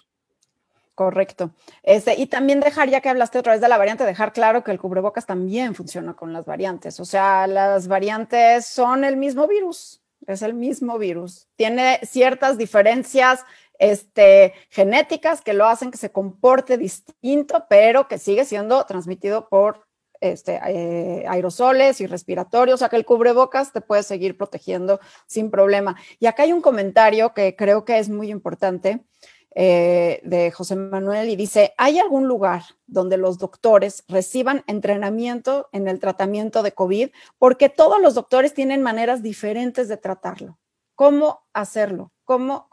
[0.95, 1.53] Correcto.
[1.83, 4.71] Este, y también dejar, ya que hablaste otra vez de la variante, dejar claro que
[4.71, 7.01] el cubrebocas también funciona con las variantes.
[7.01, 11.49] O sea, las variantes son el mismo virus, es el mismo virus.
[11.57, 13.45] Tiene ciertas diferencias
[13.81, 19.87] este, genéticas que lo hacen que se comporte distinto, pero que sigue siendo transmitido por
[20.21, 25.51] este, eh, aerosoles y respiratorios, o sea que el cubrebocas te puede seguir protegiendo sin
[25.51, 25.97] problema.
[26.19, 29.03] Y acá hay un comentario que creo que es muy importante
[29.55, 35.89] eh, de José Manuel y dice, ¿hay algún lugar donde los doctores reciban entrenamiento en
[35.89, 37.09] el tratamiento de COVID?
[37.39, 40.60] Porque todos los doctores tienen maneras diferentes de tratarlo.
[41.01, 42.13] ¿Cómo hacerlo?
[42.25, 42.69] ¿Cómo,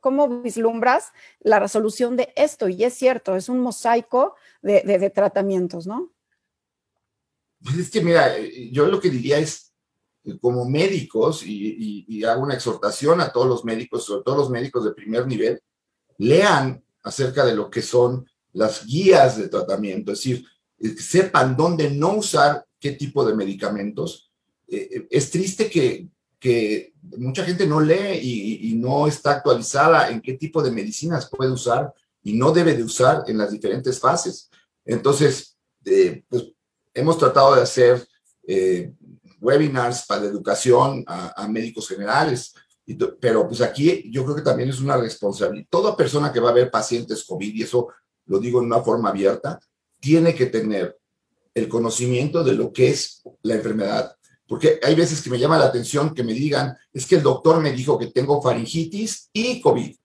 [0.00, 2.68] cómo, vislumbras la resolución de esto?
[2.68, 6.10] Y es cierto, es un mosaico de, tratamientos, ¿no?
[7.62, 8.34] Pues es que, mira,
[8.72, 9.72] yo lo que diría es,
[10.40, 14.94] como médicos, y, hago una exhortación a todos los médicos, sobre todo los médicos de
[14.94, 15.62] primer nivel,
[16.18, 20.44] lean acerca de lo que son las guías de tratamiento, es decir,
[20.98, 24.32] sepan dónde no usar qué tipo de medicamentos.
[24.66, 26.08] Eh, eh, es triste que,
[26.42, 28.18] que, mucha gente no lee
[28.62, 32.84] y, no está actualizada en qué tipo de medicinas puede usar y no debe de
[32.84, 34.48] usar en las diferentes fases.
[34.84, 35.56] Entonces,
[36.28, 36.52] pues
[36.94, 38.06] hemos tratado de hacer
[39.40, 42.54] webinars para educación a, a médicos generales,
[43.20, 45.66] pero pues aquí yo creo que también es una responsabilidad.
[45.70, 47.88] Toda persona que va a ver pacientes COVID, y eso
[48.26, 49.58] lo digo en una forma abierta,
[50.00, 50.98] tiene que tener
[51.54, 54.16] el conocimiento de lo que es la enfermedad.
[54.52, 57.58] Porque hay veces que me llama la atención que me digan, es que el doctor
[57.62, 59.96] me dijo que tengo faringitis y COVID,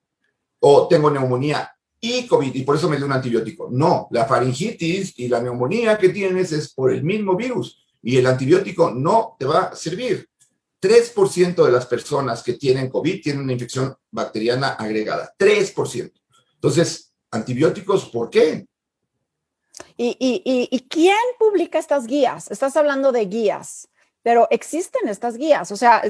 [0.62, 1.70] o tengo neumonía
[2.00, 3.68] y COVID, y por eso me dio un antibiótico.
[3.70, 8.26] No, la faringitis y la neumonía que tienes es por el mismo virus, y el
[8.26, 10.30] antibiótico no te va a servir.
[10.82, 15.36] 3% de las personas que tienen COVID tienen una infección bacteriana agregada.
[15.38, 16.10] 3%.
[16.54, 18.66] Entonces, antibióticos, ¿por qué?
[19.98, 22.50] ¿Y, quién publica estas guías?
[22.50, 23.90] Estás hablando de guías,
[24.28, 25.72] pero existen estas guías.
[25.72, 26.04] O sea,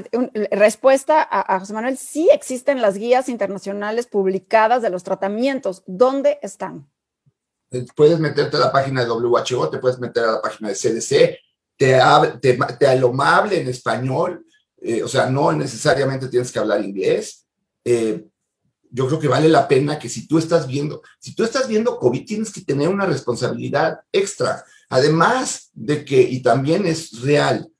[0.50, 5.84] respuesta a, a José Manuel, sí existen las guías internacionales publicadas de los tratamientos.
[5.86, 6.90] ¿Dónde están?
[7.70, 10.74] Eh, puedes meterte a la página de WHO, te puedes meter a la página de
[10.74, 11.38] CDC,
[11.76, 12.00] te,
[12.40, 14.44] te, te lo amable en español,
[14.78, 17.46] eh, o sea, no necesariamente tienes que hablar inglés.
[17.84, 18.26] Eh,
[18.90, 21.96] yo creo que vale la pena que si tú estás viendo, si tú estás viendo
[22.00, 24.64] COVID, tienes que tener una responsabilidad extra.
[24.88, 27.70] Además de que, y también es real,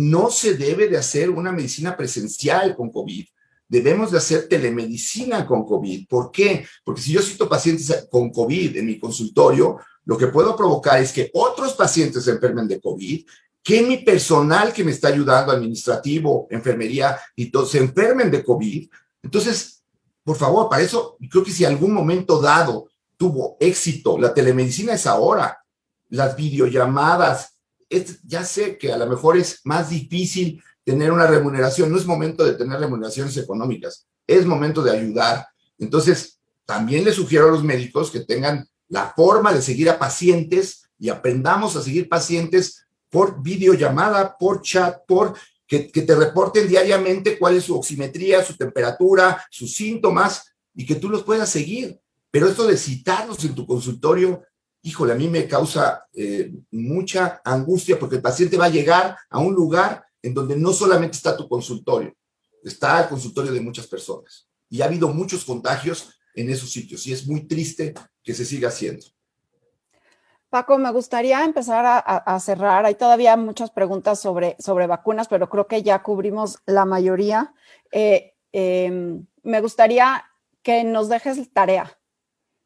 [0.00, 3.26] no se debe de hacer una medicina presencial con COVID.
[3.68, 6.08] Debemos de hacer telemedicina con COVID.
[6.08, 6.66] ¿Por qué?
[6.82, 11.12] Porque si yo cito pacientes con COVID en mi consultorio, lo que puedo provocar es
[11.12, 13.26] que otros pacientes se enfermen de COVID
[13.62, 18.88] que mi personal que me está ayudando, administrativo, enfermería y todos, se enfermen de COVID.
[19.22, 19.84] Entonces,
[20.24, 22.88] por favor, para eso, creo que si algún momento dado
[23.18, 25.62] tuvo éxito, la telemedicina es ahora,
[26.08, 27.59] las videollamadas,
[28.24, 32.44] ya sé que a lo mejor es más difícil tener una remuneración, no es momento
[32.44, 35.46] de tener remuneraciones económicas, es momento de ayudar.
[35.78, 40.88] Entonces, también les sugiero a los médicos que tengan la forma de seguir a pacientes
[40.98, 45.34] y aprendamos a seguir pacientes por videollamada, por chat, por
[45.66, 51.08] que, te reporten diariamente cuál es su oximetría, su temperatura, sus síntomas y que tú
[51.08, 52.00] los puedas seguir.
[52.30, 54.42] Pero esto de citarlos en tu consultorio,
[54.82, 59.38] híjole, a mí me causa eh, mucha angustia porque el paciente va a llegar a
[59.38, 62.14] un lugar en donde no solamente está tu consultorio,
[62.62, 64.48] está el consultorio de muchas personas.
[64.68, 68.68] Y ha habido muchos contagios en esos sitios y es muy triste que se siga
[68.68, 69.06] haciendo.
[70.48, 72.84] Paco, me gustaría empezar a, cerrar.
[72.84, 77.54] Hay todavía muchas preguntas sobre, sobre vacunas, pero creo que ya cubrimos la mayoría.
[77.92, 80.24] Eh, em, me gustaría
[80.62, 81.96] que nos dejes tarea.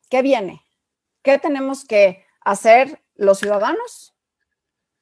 [0.09, 0.64] ¿Qué viene?
[1.25, 4.15] ¿Qué tenemos que hacer los ciudadanos?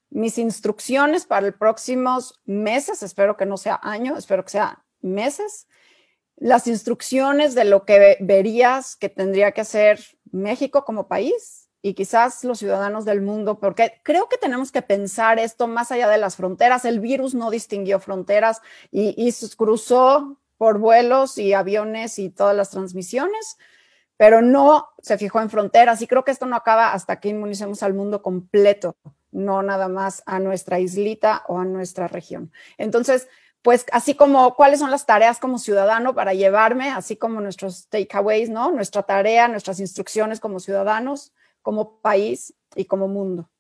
[0.08, 5.66] Mis instrucciones para los próximos meses, espero que no sea año, espero que sea meses.
[6.36, 9.98] Las instrucciones de lo que verías que tendría que hacer
[10.30, 15.40] México como país y quizás los ciudadanos del mundo, porque creo que tenemos que pensar
[15.40, 16.84] esto más allá de las fronteras.
[16.84, 18.62] El virus no distinguió fronteras
[18.92, 23.58] y, y cruzó por vuelos y aviones y todas las transmisiones,
[24.22, 26.00] pero no se fijó en fronteras.
[26.00, 28.94] Y creo que esto no acaba hasta que inmunicemos al mundo completo,
[29.32, 32.52] no nada más a nuestra islita o a nuestra región.
[32.78, 33.26] Entonces,
[33.62, 38.48] pues así como cuáles son las tareas como ciudadano para llevarme, así como nuestros takeaways,
[38.48, 38.70] ¿no?
[38.70, 43.50] Nuestra tarea, nuestras instrucciones como ciudadanos, como país y como mundo?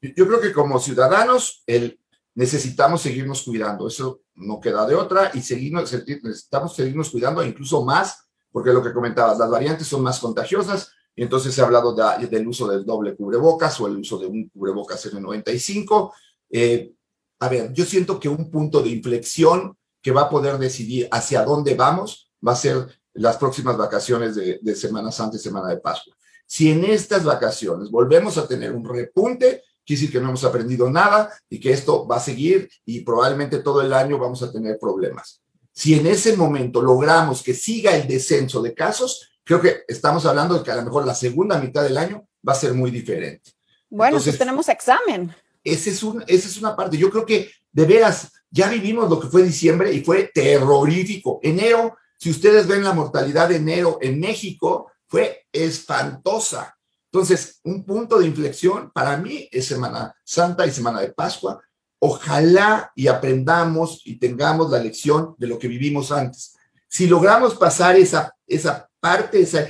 [0.00, 2.00] Yo creo que como ciudadanos el,
[2.36, 8.29] necesitamos seguirnos cuidando, eso no queda de otra y seguirnos, necesitamos seguirnos cuidando incluso más,
[8.52, 12.48] porque lo que comentabas, las variantes son más contagiosas y entonces se ha hablado del
[12.48, 16.12] uso del doble cubrebocas o el uso de un cubrebocas N95.
[16.50, 16.92] Eh,
[17.40, 21.44] a ver, yo siento que un punto de inflexión que va a poder decidir hacia
[21.44, 25.78] dónde vamos va a ser las próximas vacaciones de, de Semana Santa y Semana de
[25.78, 26.14] Pascua.
[26.46, 30.90] Si en estas vacaciones volvemos a tener un repunte, quiere decir que no hemos aprendido
[30.90, 34.78] nada y que esto va a seguir y probablemente todo el año vamos a tener
[34.78, 35.42] problemas.
[35.72, 40.58] Si en ese momento logramos que siga el descenso de casos, creo que estamos hablando
[40.58, 43.52] de que a lo mejor la segunda mitad del año va a ser muy diferente.
[43.88, 45.34] Bueno, pues tenemos examen.
[45.64, 46.96] Ese es un, esa es una parte.
[46.96, 51.40] Yo creo que de veras ya vivimos lo que fue diciembre y fue terrorífico.
[51.42, 56.76] Enero, si ustedes ven la mortalidad de enero en México, fue espantosa.
[57.12, 61.60] Entonces, un punto de inflexión para mí es Semana Santa y Semana de Pascua.
[62.00, 66.56] Ojalá y aprendamos y tengamos la lección de lo que vivimos antes.
[66.88, 69.68] Si logramos pasar esa, esa parte, ese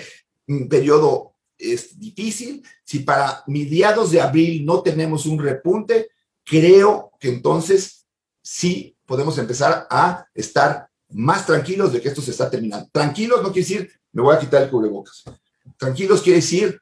[0.69, 6.09] periodo es difícil, si para mediados de abril no tenemos un repunte,
[6.45, 8.07] creo que entonces
[8.43, 12.89] sí podemos empezar a estar más tranquilos de que esto se está terminando.
[12.93, 15.25] Tranquilos no quiere decir me voy a quitar el cubrebocas.
[15.77, 16.81] Tranquilos quiere decir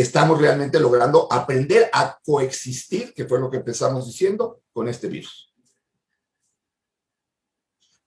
[0.00, 5.52] estamos realmente logrando aprender a coexistir, que fue lo que empezamos diciendo, con este virus.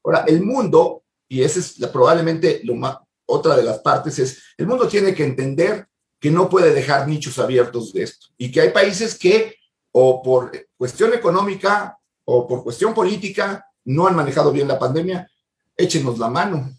[0.04, 4.68] Ahora, el mundo, y esa es probablemente lo más, otra de las partes, es el
[4.68, 5.88] mundo tiene que entender
[6.20, 9.56] que no puede dejar nichos abiertos de esto y que hay países que
[9.92, 15.30] o por cuestión económica o por cuestión política no han manejado bien la pandemia,
[15.76, 16.70] échenos la mano.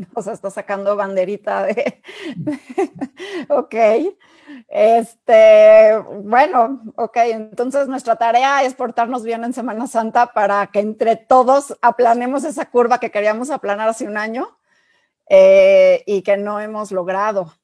[0.14, 2.02] o sea, está sacando banderita de,
[3.48, 3.74] ok,
[4.68, 11.16] este, bueno, ok, entonces nuestra tarea es portarnos bien en Semana Santa para que entre
[11.16, 14.58] todos aplanemos esa curva que queríamos aplanar hace un año
[15.28, 17.54] eh, y que no hemos logrado.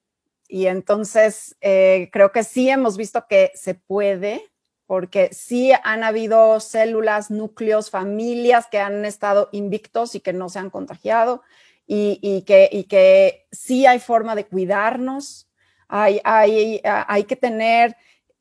[0.49, 4.43] Y entonces eh, creo que sí hemos visto que se puede,
[4.87, 10.61] porque sí han habido células, núcleos, familias que han estado invictos y que no se
[10.61, 11.43] han contagiado
[11.87, 15.49] y, que, sí hay forma de cuidarnos,
[15.89, 17.97] hay, hay, hay que tener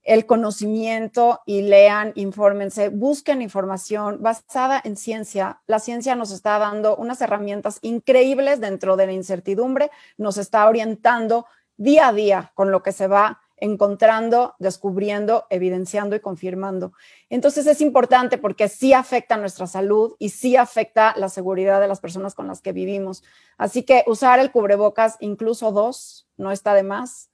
[0.05, 5.61] el conocimiento y lean, infórmense, busquen información basada en ciencia.
[5.65, 11.47] La ciencia nos está dando unas herramientas increíbles dentro de la incertidumbre, nos está orientando
[11.75, 16.93] día a día con lo que se va encontrando, descubriendo, evidenciando y confirmando.
[17.29, 21.99] Entonces es importante porque sí afecta nuestra salud y sí afecta la seguridad de las
[21.99, 23.23] personas con las que vivimos.
[23.57, 27.29] Así que usar el cubrebocas, incluso dos, no está de más.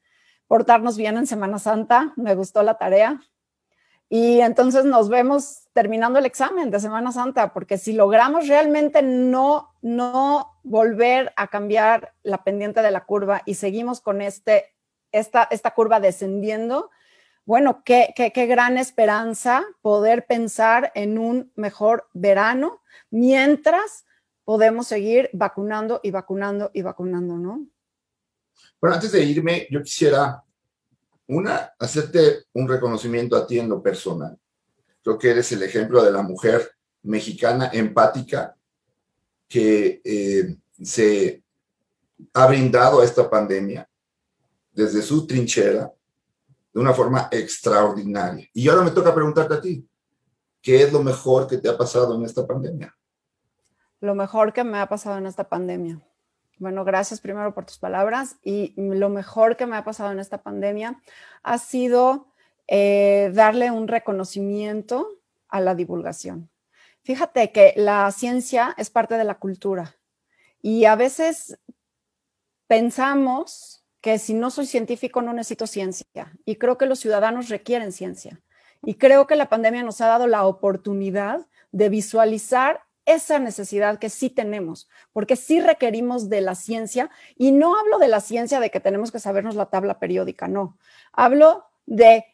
[0.47, 3.21] Portarnos bien en Semana Santa, me gustó la tarea.
[4.13, 9.73] Y entonces nos vemos terminando el examen de Semana Santa, porque si logramos realmente no,
[9.81, 14.65] no volver a cambiar la pendiente de la curva y seguimos con este
[15.11, 16.89] esta, esta curva descendiendo,
[17.45, 24.05] bueno, qué, qué, qué, gran esperanza poder pensar en un mejor verano mientras
[24.43, 27.67] podemos seguir vacunando y vacunando y vacunando, ¿no?
[28.79, 30.43] Bueno, antes de irme, yo quisiera,
[31.27, 34.37] una, hacerte un reconocimiento a ti en lo personal.
[35.03, 36.71] Creo que eres el ejemplo de la mujer
[37.03, 38.55] mexicana empática
[39.47, 41.43] que eh, se
[42.33, 43.87] ha brindado a esta pandemia
[44.71, 45.91] desde su trinchera
[46.73, 48.47] de una forma extraordinaria.
[48.53, 49.87] Y ahora me toca preguntarte a ti,
[50.61, 52.95] ¿qué es lo mejor que te ha pasado en esta pandemia?
[53.99, 56.01] Lo mejor que me ha pasado en esta pandemia.
[56.57, 58.37] Bueno, gracias primero por tus palabras.
[58.43, 61.01] Y lo mejor que me ha pasado en esta pandemia
[61.43, 62.27] ha sido
[62.67, 65.07] eh, darle un reconocimiento
[65.49, 66.49] a la divulgación.
[67.03, 69.95] Fíjate que la ciencia es parte de la cultura
[70.61, 71.59] y a veces
[72.67, 76.33] pensamos que si no soy científico no necesito ciencia.
[76.45, 78.41] Y creo que los ciudadanos requieren ciencia.
[78.83, 84.09] Y creo que la pandemia nos ha dado la oportunidad de visualizar esa necesidad que
[84.09, 87.11] sí tenemos, porque sí requerimos de la ciencia.
[87.37, 90.77] Y no hablo de la ciencia de que tenemos que sabernos la tabla periódica, no.
[91.13, 92.25] Hablo de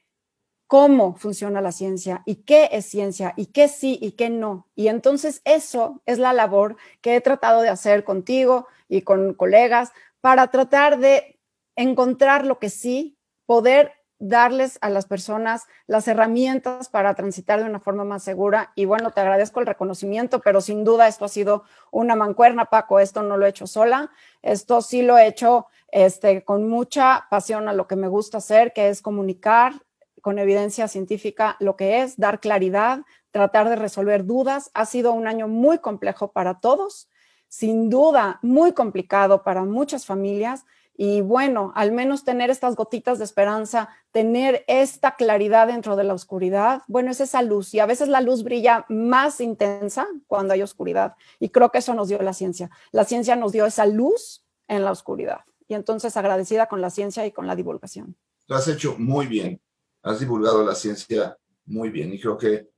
[0.68, 4.68] cómo funciona la ciencia y qué es ciencia y qué sí y qué no.
[4.76, 9.92] Y entonces eso es la labor que he tratado de hacer contigo y con colegas
[10.22, 11.37] para tratar de
[11.78, 17.80] encontrar lo que sí, poder darles a las personas las herramientas para transitar de una
[17.80, 18.72] forma más segura.
[18.76, 23.00] Y bueno, te agradezco el reconocimiento, pero sin duda esto ha sido una mancuerna, Paco.
[23.00, 24.12] Esto no lo he hecho sola.
[24.42, 28.74] Esto sí lo he hecho este, con mucha pasión a lo que me gusta hacer,
[28.74, 29.74] que es comunicar
[30.22, 33.02] con evidencia científica lo que es, dar claridad,
[33.32, 34.72] tratar de resolver dudas.
[34.74, 37.08] Ha sido un año muy complejo para todos,
[37.50, 40.66] sin duda muy complicado para muchas familias
[41.00, 46.16] y bueno, al menos tener estas gotitas de esperanza, tener esta claridad dentro de la
[46.16, 47.76] oscuridad, bueno, es esa luz.
[47.76, 51.14] Y a veces la luz brilla más intensa cuando hay oscuridad.
[51.40, 52.72] Y creo que eso nos dio la ciencia.
[52.92, 55.42] La ciencia nos dio esa luz en la oscuridad.
[55.68, 58.16] Y entonces agradecida con la ciencia y con la divulgación.
[58.48, 59.62] Lo has hecho muy bien.
[60.02, 61.38] Has divulgado la ciencia
[61.68, 62.12] muy bien.
[62.12, 62.72] Y creo que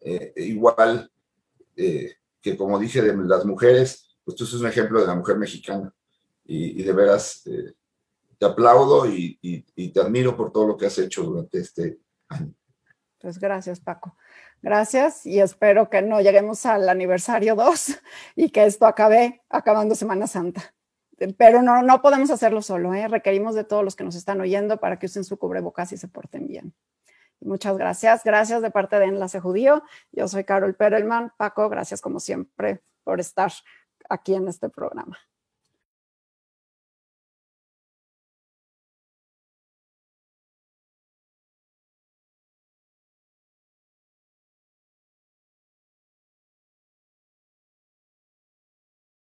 [0.00, 1.10] eh, igual
[1.74, 5.36] eh, que como dije de las mujeres, pues tú sos un ejemplo de la mujer
[5.38, 5.92] mexicana
[6.44, 7.74] y, de veras eh,
[8.38, 12.52] te aplaudo y, te admiro por todo lo que has hecho durante este año.
[13.18, 14.16] Pues gracias, Paco.
[14.60, 18.00] Gracias y espero que no lleguemos al aniversario 2
[18.36, 20.74] y que esto acabe acabando Semana Santa.
[21.38, 23.06] Pero no, no podemos hacerlo solo, ¿eh?
[23.06, 26.08] requerimos de todos los que nos están oyendo para que usen su cubrebocas y se
[26.08, 26.74] porten bien.
[27.40, 28.24] Muchas gracias.
[28.24, 29.82] Gracias de parte de Enlace Judío.
[30.12, 31.32] Yo soy Carol Perelman.
[31.36, 33.52] Paco, gracias como siempre por estar
[34.08, 35.18] aquí en este programa.